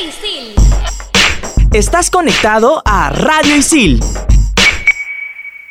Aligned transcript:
Isil. 0.00 0.54
Estás 1.72 2.08
conectado 2.10 2.82
a 2.84 3.10
Radio 3.10 3.56
Isil. 3.56 4.00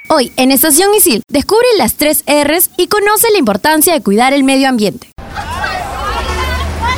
Hoy, 0.10 0.34
en 0.36 0.52
Estación 0.52 0.94
Isil, 0.94 1.22
descubre 1.30 1.66
las 1.78 1.96
tres 1.96 2.26
R's 2.28 2.70
y 2.76 2.88
conoce 2.88 3.32
la 3.32 3.40
importancia 3.40 3.94
de 3.94 4.02
cuidar 4.02 4.34
el 4.34 4.44
medio 4.44 4.68
ambiente. 4.68 5.10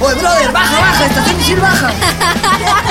Oye, 0.02 0.15
brother, 0.15 0.52
baja, 0.52 0.79
baja, 0.79 1.05
estación 1.05 1.39
Isil 1.39 1.60
baja. 1.60 1.92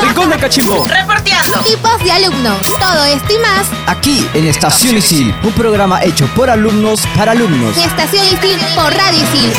Rincón 0.03 0.31
de 0.31 0.37
Cachimbo. 0.37 0.87
Reporteando. 0.87 1.59
Tipos 1.61 2.05
de 2.05 2.13
alumnos. 2.13 2.61
Todo 2.79 3.05
esto 3.07 3.35
y 3.35 3.39
más 3.39 3.67
Aquí 3.87 4.29
en 4.35 4.47
Estación 4.47 4.99
Isil, 4.99 5.35
un 5.43 5.53
programa 5.53 6.05
hecho 6.05 6.27
por 6.37 6.49
alumnos 6.49 7.03
para 7.17 7.33
alumnos. 7.33 7.77
Estación 7.77 8.25
Isil 8.27 8.61
por 8.77 8.95
Radio 8.95 9.21
Isil. 9.21 9.53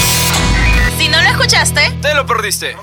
Si 0.98 1.09
no 1.09 1.21
lo 1.21 1.27
escuchaste, 1.30 1.91
Te 2.02 2.14
lo 2.14 2.25
perdiste. 2.25 2.77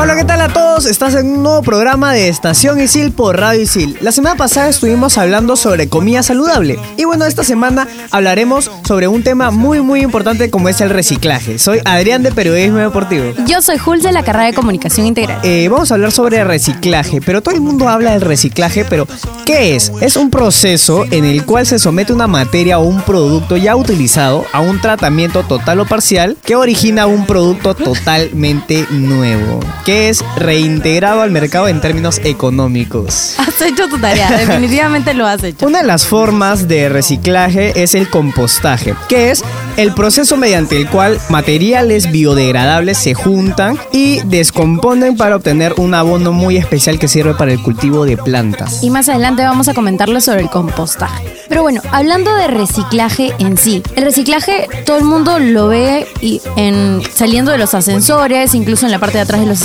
Hola, 0.00 0.14
¿qué 0.14 0.22
tal 0.22 0.40
a 0.40 0.48
todos? 0.48 0.86
Estás 0.86 1.16
en 1.16 1.26
un 1.26 1.42
nuevo 1.42 1.60
programa 1.60 2.12
de 2.12 2.28
Estación 2.28 2.80
Isil 2.80 3.10
por 3.10 3.36
Radio 3.36 3.62
Isil. 3.62 3.98
La 4.00 4.12
semana 4.12 4.36
pasada 4.36 4.68
estuvimos 4.68 5.18
hablando 5.18 5.56
sobre 5.56 5.88
comida 5.88 6.22
saludable. 6.22 6.78
Y 6.96 7.02
bueno, 7.02 7.24
esta 7.24 7.42
semana 7.42 7.88
hablaremos 8.12 8.70
sobre 8.86 9.08
un 9.08 9.24
tema 9.24 9.50
muy 9.50 9.80
muy 9.80 10.02
importante 10.02 10.50
como 10.50 10.68
es 10.68 10.80
el 10.80 10.90
reciclaje. 10.90 11.58
Soy 11.58 11.80
Adrián 11.84 12.22
de 12.22 12.30
Periodismo 12.30 12.78
Deportivo. 12.78 13.24
Yo 13.48 13.60
soy 13.60 13.76
Jules 13.76 14.04
de 14.04 14.12
la 14.12 14.22
carrera 14.22 14.46
de 14.46 14.54
Comunicación 14.54 15.04
Integral. 15.04 15.40
Eh, 15.42 15.68
vamos 15.68 15.90
a 15.90 15.94
hablar 15.94 16.12
sobre 16.12 16.44
reciclaje, 16.44 17.20
pero 17.20 17.42
todo 17.42 17.56
el 17.56 17.60
mundo 17.60 17.88
habla 17.88 18.12
del 18.12 18.20
reciclaje, 18.20 18.84
pero 18.84 19.08
¿qué 19.44 19.74
es? 19.74 19.90
Es 20.00 20.14
un 20.14 20.30
proceso 20.30 21.06
en 21.10 21.24
el 21.24 21.44
cual 21.44 21.66
se 21.66 21.80
somete 21.80 22.12
una 22.12 22.28
materia 22.28 22.78
o 22.78 22.84
un 22.84 23.02
producto 23.02 23.56
ya 23.56 23.74
utilizado 23.74 24.46
a 24.52 24.60
un 24.60 24.80
tratamiento 24.80 25.42
total 25.42 25.80
o 25.80 25.86
parcial 25.86 26.36
que 26.44 26.54
origina 26.54 27.08
un 27.08 27.26
producto 27.26 27.74
totalmente 27.74 28.86
nuevo, 28.90 29.58
que 29.88 30.10
es 30.10 30.22
reintegrado 30.36 31.22
al 31.22 31.30
mercado 31.30 31.66
en 31.66 31.80
términos 31.80 32.20
económicos. 32.22 33.36
Has 33.38 33.62
hecho 33.62 33.88
tu 33.88 33.98
tarea, 33.98 34.30
definitivamente 34.30 35.14
lo 35.14 35.26
has 35.26 35.42
hecho. 35.42 35.66
Una 35.66 35.80
de 35.80 35.86
las 35.86 36.06
formas 36.06 36.68
de 36.68 36.90
reciclaje 36.90 37.82
es 37.82 37.94
el 37.94 38.10
compostaje, 38.10 38.94
que 39.08 39.30
es 39.30 39.42
el 39.78 39.94
proceso 39.94 40.36
mediante 40.36 40.76
el 40.76 40.90
cual 40.90 41.18
materiales 41.30 42.12
biodegradables 42.12 42.98
se 42.98 43.14
juntan 43.14 43.78
y 43.90 44.20
descomponen 44.26 45.16
para 45.16 45.36
obtener 45.36 45.72
un 45.78 45.94
abono 45.94 46.32
muy 46.32 46.58
especial 46.58 46.98
que 46.98 47.08
sirve 47.08 47.32
para 47.34 47.52
el 47.52 47.62
cultivo 47.62 48.04
de 48.04 48.18
plantas. 48.18 48.82
Y 48.82 48.90
más 48.90 49.08
adelante 49.08 49.42
vamos 49.42 49.68
a 49.68 49.74
comentarles 49.74 50.24
sobre 50.24 50.42
el 50.42 50.50
compostaje. 50.50 51.38
Pero 51.48 51.62
bueno, 51.62 51.80
hablando 51.92 52.34
de 52.34 52.48
reciclaje 52.48 53.32
en 53.38 53.56
sí, 53.56 53.82
el 53.96 54.04
reciclaje 54.04 54.68
todo 54.84 54.98
el 54.98 55.04
mundo 55.04 55.38
lo 55.38 55.68
ve 55.68 56.06
y 56.20 56.42
en, 56.56 57.00
saliendo 57.14 57.52
de 57.52 57.58
los 57.58 57.72
ascensores, 57.72 58.54
incluso 58.54 58.84
en 58.84 58.92
la 58.92 58.98
parte 58.98 59.16
de 59.16 59.22
atrás 59.22 59.40
de 59.40 59.46
los 59.46 59.62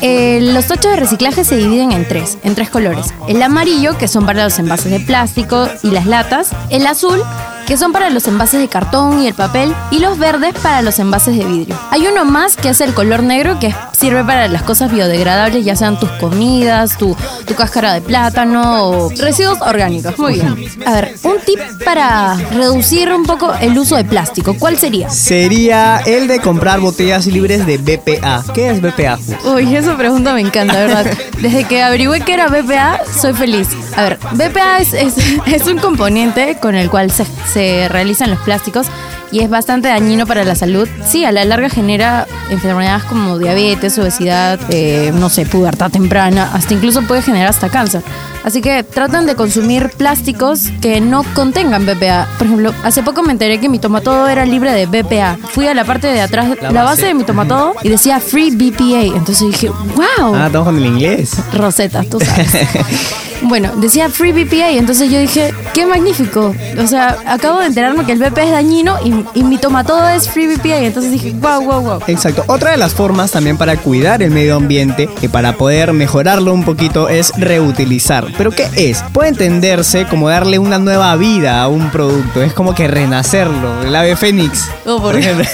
Eh, 0.00 0.40
los 0.40 0.66
tachos 0.66 0.92
de 0.92 0.96
reciclaje 0.96 1.44
se 1.44 1.56
dividen 1.56 1.92
en 1.92 2.06
tres, 2.06 2.38
en 2.42 2.54
tres 2.54 2.70
colores. 2.70 3.14
El 3.28 3.42
amarillo, 3.42 3.96
que 3.98 4.08
son 4.08 4.26
para 4.26 4.44
los 4.44 4.58
envases 4.58 4.90
de 4.90 5.00
plástico 5.00 5.68
y 5.82 5.90
las 5.90 6.06
latas. 6.06 6.50
El 6.70 6.86
azul, 6.86 7.22
que 7.66 7.76
son 7.76 7.92
para 7.92 8.10
los 8.10 8.26
envases 8.26 8.60
de 8.60 8.68
cartón 8.68 9.22
y 9.22 9.26
el 9.26 9.34
papel, 9.34 9.74
y 9.90 9.98
los 9.98 10.18
verdes 10.18 10.54
para 10.62 10.82
los 10.82 10.98
envases 10.98 11.36
de 11.36 11.44
vidrio. 11.44 11.78
Hay 11.90 12.06
uno 12.06 12.24
más 12.24 12.56
que 12.56 12.70
es 12.70 12.80
el 12.80 12.94
color 12.94 13.22
negro, 13.22 13.58
que 13.58 13.74
sirve 13.98 14.24
para 14.24 14.46
las 14.48 14.62
cosas 14.62 14.92
biodegradables, 14.92 15.64
ya 15.64 15.74
sean 15.74 15.98
tus 15.98 16.10
comidas, 16.12 16.96
tu, 16.96 17.16
tu 17.46 17.54
cáscara 17.54 17.92
de 17.94 18.00
plátano 18.00 18.88
o 18.88 19.10
residuos 19.10 19.60
orgánicos. 19.60 20.16
Muy 20.18 20.34
bien. 20.34 20.56
A 20.86 20.94
ver, 20.94 21.16
un 21.24 21.38
tip 21.44 21.58
para 21.84 22.34
reducir 22.52 23.12
un 23.12 23.24
poco 23.24 23.52
el 23.60 23.76
uso 23.76 23.96
de 23.96 24.04
plástico, 24.04 24.54
¿cuál 24.58 24.78
sería? 24.78 25.10
Sería 25.10 25.98
el 26.06 26.28
de 26.28 26.40
comprar 26.40 26.80
botellas 26.80 27.26
libres 27.26 27.66
de 27.66 27.78
BPA. 27.78 28.44
¿Qué 28.54 28.70
es 28.70 28.80
BPA? 28.80 29.18
Uy, 29.44 29.74
esa 29.74 29.96
pregunta 29.96 30.32
me 30.32 30.42
encanta, 30.42 30.74
¿verdad? 30.74 31.06
Desde 31.40 31.64
que 31.64 31.82
averigüé 31.82 32.20
que 32.20 32.34
era 32.34 32.48
BPA, 32.48 33.00
soy 33.20 33.32
feliz. 33.32 33.68
A 33.96 34.02
ver, 34.04 34.18
BPA 34.32 34.78
es, 34.78 34.92
es, 34.92 35.14
es 35.46 35.66
un 35.66 35.78
componente 35.78 36.56
con 36.60 36.74
el 36.76 36.88
cual 36.88 37.10
se, 37.10 37.26
se 37.52 37.88
realizan 37.88 38.30
los 38.30 38.38
plásticos 38.40 38.86
y 39.30 39.40
es 39.40 39.50
bastante 39.50 39.88
dañino 39.88 40.26
para 40.26 40.44
la 40.44 40.54
salud. 40.54 40.88
Sí, 41.06 41.24
a 41.24 41.32
la 41.32 41.44
larga 41.44 41.68
genera 41.68 42.26
enfermedades 42.50 43.04
como 43.04 43.38
diabetes, 43.38 43.98
obesidad, 43.98 44.58
eh, 44.70 45.12
no 45.14 45.28
sé, 45.28 45.46
pubertad 45.46 45.90
temprana, 45.90 46.50
hasta 46.52 46.74
incluso 46.74 47.02
puede 47.02 47.22
generar 47.22 47.48
hasta 47.48 47.68
cáncer. 47.68 48.02
Así 48.44 48.62
que 48.62 48.82
tratan 48.84 49.26
de 49.26 49.34
consumir 49.34 49.90
plásticos 49.96 50.68
que 50.80 51.00
no 51.00 51.24
contengan 51.34 51.84
BPA. 51.84 52.26
Por 52.38 52.46
ejemplo, 52.46 52.72
hace 52.84 53.02
poco 53.02 53.22
me 53.22 53.32
enteré 53.32 53.60
que 53.60 53.68
mi 53.68 53.78
tomatodo 53.78 54.28
era 54.28 54.46
libre 54.46 54.72
de 54.72 54.86
BPA. 54.86 55.36
Fui 55.50 55.66
a 55.66 55.74
la 55.74 55.84
parte 55.84 56.06
de 56.06 56.20
atrás, 56.20 56.48
la, 56.62 56.70
La 56.70 56.82
base. 56.84 57.06
de 57.06 57.14
mi 57.14 57.24
tomatodo 57.24 57.74
y 57.82 57.88
decía 57.88 58.20
Free 58.20 58.50
BPA. 58.54 59.16
Entonces 59.16 59.48
dije, 59.48 59.68
wow. 59.68 60.34
Ah, 60.34 60.46
estamos 60.46 60.66
con 60.68 60.76
el 60.78 60.86
inglés. 60.86 61.32
Rosetta, 61.52 62.02
tú 62.04 62.20
sabes. 62.20 62.48
Bueno, 63.42 63.72
decía 63.76 64.08
Free 64.08 64.32
BPA, 64.32 64.70
entonces 64.70 65.10
yo 65.10 65.18
dije, 65.18 65.52
qué 65.72 65.86
magnífico. 65.86 66.54
O 66.78 66.86
sea, 66.86 67.18
acabo 67.26 67.60
de 67.60 67.66
enterarme 67.66 68.04
que 68.04 68.12
el 68.12 68.18
BPA 68.18 68.44
es 68.44 68.50
dañino 68.50 68.96
y, 69.04 69.38
y 69.38 69.44
mi 69.44 69.58
tomatodo 69.58 70.08
es 70.08 70.28
Free 70.28 70.46
BPA, 70.46 70.78
entonces 70.78 71.12
dije, 71.12 71.32
wow, 71.40 71.62
wow, 71.62 71.80
wow. 71.80 72.00
Exacto. 72.06 72.44
Otra 72.46 72.72
de 72.72 72.76
las 72.76 72.94
formas 72.94 73.30
también 73.30 73.56
para 73.56 73.76
cuidar 73.76 74.22
el 74.22 74.30
medio 74.30 74.56
ambiente 74.56 75.08
y 75.22 75.28
para 75.28 75.54
poder 75.54 75.92
mejorarlo 75.92 76.52
un 76.52 76.64
poquito 76.64 77.08
es 77.08 77.32
reutilizar. 77.36 78.26
¿Pero 78.36 78.50
qué 78.50 78.68
es? 78.76 79.02
Puede 79.12 79.30
entenderse 79.30 80.06
como 80.06 80.28
darle 80.28 80.58
una 80.58 80.78
nueva 80.78 81.14
vida 81.16 81.62
a 81.62 81.68
un 81.68 81.90
producto. 81.90 82.42
Es 82.42 82.52
como 82.52 82.74
que 82.74 82.88
renacerlo. 82.88 83.82
El 83.82 83.94
ave 83.94 84.16
fénix. 84.16 84.68
Oh, 84.86 85.00
por 85.00 85.16
ejemplo. 85.18 85.46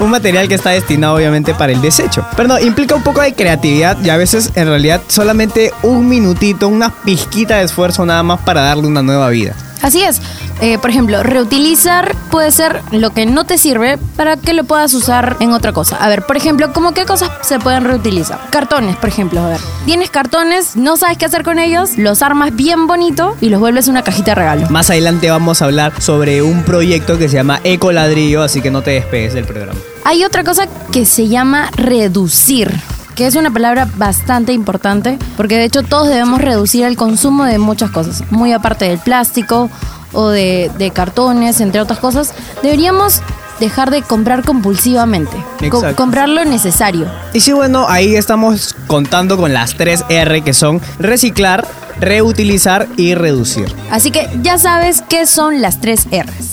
un 0.00 0.10
material 0.10 0.48
que 0.48 0.54
está 0.54 0.70
destinado 0.70 1.16
obviamente 1.16 1.54
para 1.54 1.72
el 1.72 1.80
desecho. 1.80 2.24
Pero 2.36 2.48
no, 2.48 2.58
implica 2.58 2.94
un 2.94 3.02
poco 3.02 3.20
de 3.20 3.34
creatividad 3.34 3.96
y 4.02 4.10
a 4.10 4.16
veces 4.16 4.52
en 4.54 4.66
realidad 4.66 5.00
solamente 5.08 5.72
un 5.82 6.08
minutito, 6.08 6.68
una 6.68 6.90
pizquita 7.16 7.56
de 7.56 7.64
esfuerzo 7.64 8.04
nada 8.04 8.22
más 8.22 8.40
para 8.40 8.60
darle 8.60 8.86
una 8.86 9.02
nueva 9.02 9.30
vida. 9.30 9.56
Así 9.80 10.02
es. 10.02 10.20
Eh, 10.60 10.76
por 10.78 10.90
ejemplo, 10.90 11.22
reutilizar 11.22 12.14
puede 12.30 12.50
ser 12.50 12.82
lo 12.90 13.10
que 13.10 13.24
no 13.24 13.44
te 13.44 13.56
sirve 13.56 13.98
para 14.16 14.36
que 14.36 14.52
lo 14.52 14.64
puedas 14.64 14.92
usar 14.92 15.38
en 15.40 15.52
otra 15.52 15.72
cosa. 15.72 15.96
A 15.96 16.08
ver, 16.10 16.26
por 16.26 16.36
ejemplo, 16.36 16.74
¿cómo 16.74 16.92
qué 16.92 17.06
cosas 17.06 17.30
se 17.40 17.58
pueden 17.58 17.84
reutilizar? 17.84 18.38
Cartones, 18.50 18.96
por 18.96 19.08
ejemplo. 19.08 19.40
A 19.40 19.48
ver, 19.48 19.60
tienes 19.86 20.10
cartones, 20.10 20.76
no 20.76 20.98
sabes 20.98 21.16
qué 21.16 21.24
hacer 21.24 21.42
con 21.42 21.58
ellos, 21.58 21.96
los 21.96 22.20
armas 22.20 22.54
bien 22.54 22.86
bonito 22.86 23.34
y 23.40 23.48
los 23.48 23.60
vuelves 23.60 23.88
una 23.88 24.02
cajita 24.02 24.32
de 24.32 24.34
regalo. 24.34 24.68
Más 24.68 24.90
adelante 24.90 25.30
vamos 25.30 25.62
a 25.62 25.66
hablar 25.66 25.94
sobre 26.02 26.42
un 26.42 26.64
proyecto 26.64 27.16
que 27.16 27.30
se 27.30 27.36
llama 27.36 27.60
Ecoladrillo, 27.64 28.42
así 28.42 28.60
que 28.60 28.70
no 28.70 28.82
te 28.82 28.90
despegues 28.90 29.32
del 29.32 29.46
programa. 29.46 29.78
Hay 30.04 30.22
otra 30.22 30.44
cosa 30.44 30.66
que 30.92 31.06
se 31.06 31.28
llama 31.28 31.70
reducir 31.76 32.78
que 33.16 33.26
es 33.26 33.34
una 33.34 33.50
palabra 33.50 33.88
bastante 33.96 34.52
importante, 34.52 35.18
porque 35.36 35.56
de 35.56 35.64
hecho 35.64 35.82
todos 35.82 36.06
debemos 36.08 36.40
reducir 36.40 36.84
el 36.84 36.96
consumo 36.96 37.44
de 37.44 37.58
muchas 37.58 37.90
cosas, 37.90 38.22
muy 38.30 38.52
aparte 38.52 38.84
del 38.84 38.98
plástico 38.98 39.68
o 40.12 40.28
de, 40.28 40.70
de 40.78 40.90
cartones, 40.92 41.60
entre 41.60 41.80
otras 41.80 41.98
cosas, 41.98 42.32
deberíamos 42.62 43.22
dejar 43.58 43.90
de 43.90 44.02
comprar 44.02 44.44
compulsivamente, 44.44 45.36
Co- 45.70 45.82
comprar 45.96 46.28
lo 46.28 46.44
necesario. 46.44 47.06
Y 47.32 47.40
sí, 47.40 47.52
bueno, 47.52 47.86
ahí 47.88 48.14
estamos 48.14 48.76
contando 48.86 49.36
con 49.38 49.52
las 49.54 49.74
tres 49.76 50.04
R 50.10 50.42
que 50.42 50.52
son 50.52 50.80
reciclar, 50.98 51.66
reutilizar 51.98 52.86
y 52.98 53.14
reducir. 53.14 53.74
Así 53.90 54.10
que 54.10 54.28
ya 54.42 54.58
sabes 54.58 55.02
qué 55.08 55.26
son 55.26 55.62
las 55.62 55.80
tres 55.80 56.06
R's. 56.12 56.52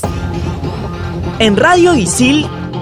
En 1.40 1.57
Radio 1.57 1.94
Isil 1.94 2.47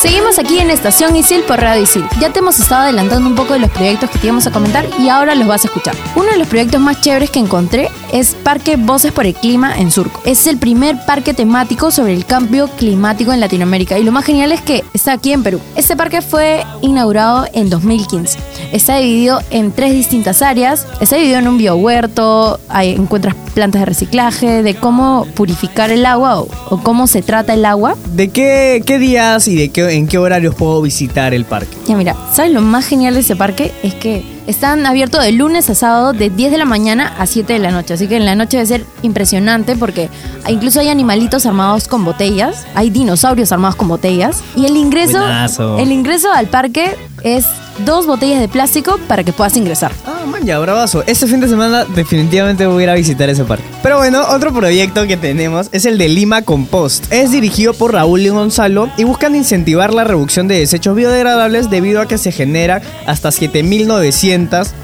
Seguimos 0.00 0.38
aquí 0.38 0.58
en 0.58 0.70
Estación 0.70 1.14
Isil 1.14 1.42
por 1.42 1.60
Radio 1.60 1.82
Isil. 1.82 2.06
Ya 2.22 2.32
te 2.32 2.38
hemos 2.38 2.58
estado 2.58 2.84
adelantando 2.84 3.28
un 3.28 3.34
poco 3.34 3.52
de 3.52 3.58
los 3.58 3.70
proyectos 3.70 4.08
que 4.08 4.18
te 4.18 4.28
íbamos 4.28 4.46
a 4.46 4.50
comentar 4.50 4.86
y 4.98 5.10
ahora 5.10 5.34
los 5.34 5.46
vas 5.46 5.62
a 5.62 5.66
escuchar. 5.66 5.94
Uno 6.16 6.30
de 6.32 6.38
los 6.38 6.48
proyectos 6.48 6.80
más 6.80 7.02
chéveres 7.02 7.28
que 7.28 7.38
encontré 7.38 7.90
es 8.10 8.34
Parque 8.34 8.76
Voces 8.76 9.12
por 9.12 9.26
el 9.26 9.34
Clima 9.34 9.78
en 9.78 9.90
Surco. 9.90 10.22
Es 10.24 10.46
el 10.46 10.56
primer 10.56 10.96
parque 11.04 11.34
temático 11.34 11.90
sobre 11.90 12.14
el 12.14 12.24
cambio 12.24 12.68
climático 12.78 13.30
en 13.34 13.40
Latinoamérica 13.40 13.98
y 13.98 14.02
lo 14.02 14.10
más 14.10 14.24
genial 14.24 14.52
es 14.52 14.62
que 14.62 14.82
está 14.94 15.12
aquí 15.12 15.34
en 15.34 15.42
Perú. 15.42 15.60
Este 15.76 15.94
parque 15.96 16.22
fue 16.22 16.64
inaugurado 16.80 17.46
en 17.52 17.68
2015. 17.68 18.38
Está 18.72 18.96
dividido 18.96 19.42
en 19.50 19.70
tres 19.70 19.92
distintas 19.92 20.40
áreas. 20.40 20.86
Está 21.00 21.16
dividido 21.16 21.40
en 21.40 21.48
un 21.48 21.58
biohuerto, 21.58 22.58
ahí 22.70 22.92
encuentras 22.92 23.34
plantas 23.50 23.80
de 23.80 23.86
reciclaje, 23.86 24.62
de 24.62 24.74
cómo 24.76 25.26
purificar 25.34 25.90
el 25.90 26.06
agua 26.06 26.40
o, 26.40 26.48
o 26.70 26.82
cómo 26.82 27.06
se 27.06 27.20
trata 27.20 27.52
el 27.52 27.66
agua. 27.66 27.96
¿De 28.14 28.30
qué, 28.30 28.82
qué 28.86 28.98
días 28.98 29.46
y 29.46 29.56
de 29.56 29.68
qué, 29.68 29.89
en 29.90 30.06
qué 30.06 30.18
horarios 30.18 30.54
puedo 30.54 30.82
visitar 30.82 31.34
el 31.34 31.44
parque. 31.44 31.76
Ya 31.86 31.96
mira, 31.96 32.16
¿sabes 32.32 32.52
lo 32.52 32.60
más 32.60 32.86
genial 32.86 33.14
de 33.14 33.20
ese 33.20 33.36
parque? 33.36 33.72
Es 33.82 33.94
que 33.94 34.22
están 34.46 34.86
abiertos 34.86 35.22
de 35.22 35.32
lunes 35.32 35.68
a 35.70 35.74
sábado 35.74 36.12
de 36.12 36.30
10 36.30 36.52
de 36.52 36.58
la 36.58 36.64
mañana 36.64 37.14
a 37.18 37.26
7 37.26 37.52
de 37.52 37.58
la 37.58 37.70
noche. 37.70 37.94
Así 37.94 38.06
que 38.08 38.16
en 38.16 38.24
la 38.24 38.34
noche 38.34 38.56
debe 38.56 38.66
ser 38.66 38.84
impresionante 39.02 39.76
porque 39.76 40.08
incluso 40.48 40.80
hay 40.80 40.88
animalitos 40.88 41.46
armados 41.46 41.88
con 41.88 42.04
botellas, 42.04 42.66
hay 42.74 42.90
dinosaurios 42.90 43.52
armados 43.52 43.76
con 43.76 43.88
botellas. 43.88 44.42
Y 44.56 44.66
el 44.66 44.76
ingreso, 44.76 45.18
Buenazo. 45.18 45.78
el 45.78 45.92
ingreso 45.92 46.32
al 46.32 46.48
parque 46.48 46.96
es 47.22 47.46
dos 47.84 48.06
botellas 48.06 48.40
de 48.40 48.48
plástico 48.48 48.98
para 49.08 49.24
que 49.24 49.32
puedas 49.32 49.56
ingresar. 49.56 49.92
Ah, 50.06 50.26
man, 50.26 50.44
ya, 50.44 50.58
bravazo. 50.58 51.02
Este 51.06 51.26
fin 51.26 51.40
de 51.40 51.48
semana 51.48 51.84
definitivamente 51.84 52.66
voy 52.66 52.82
a 52.82 52.84
ir 52.84 52.90
a 52.90 52.94
visitar 52.94 53.28
ese 53.28 53.44
parque. 53.44 53.64
Pero 53.82 53.98
bueno, 53.98 54.22
otro 54.28 54.52
proyecto 54.52 55.06
que 55.06 55.16
tenemos 55.16 55.68
es 55.72 55.86
el 55.86 55.98
de 55.98 56.08
Lima 56.08 56.42
Compost. 56.42 57.10
Es 57.12 57.30
dirigido 57.30 57.72
por 57.72 57.92
Raúl 57.92 58.20
y 58.20 58.28
Gonzalo 58.28 58.90
y 58.96 59.04
buscan 59.04 59.34
incentivar 59.34 59.94
la 59.94 60.04
reducción 60.04 60.48
de 60.48 60.58
desechos 60.58 60.94
biodegradables 60.94 61.70
debido 61.70 62.00
a 62.00 62.06
que 62.06 62.18
se 62.18 62.32
generan 62.32 62.82
hasta 63.06 63.30
7.900 63.30 64.29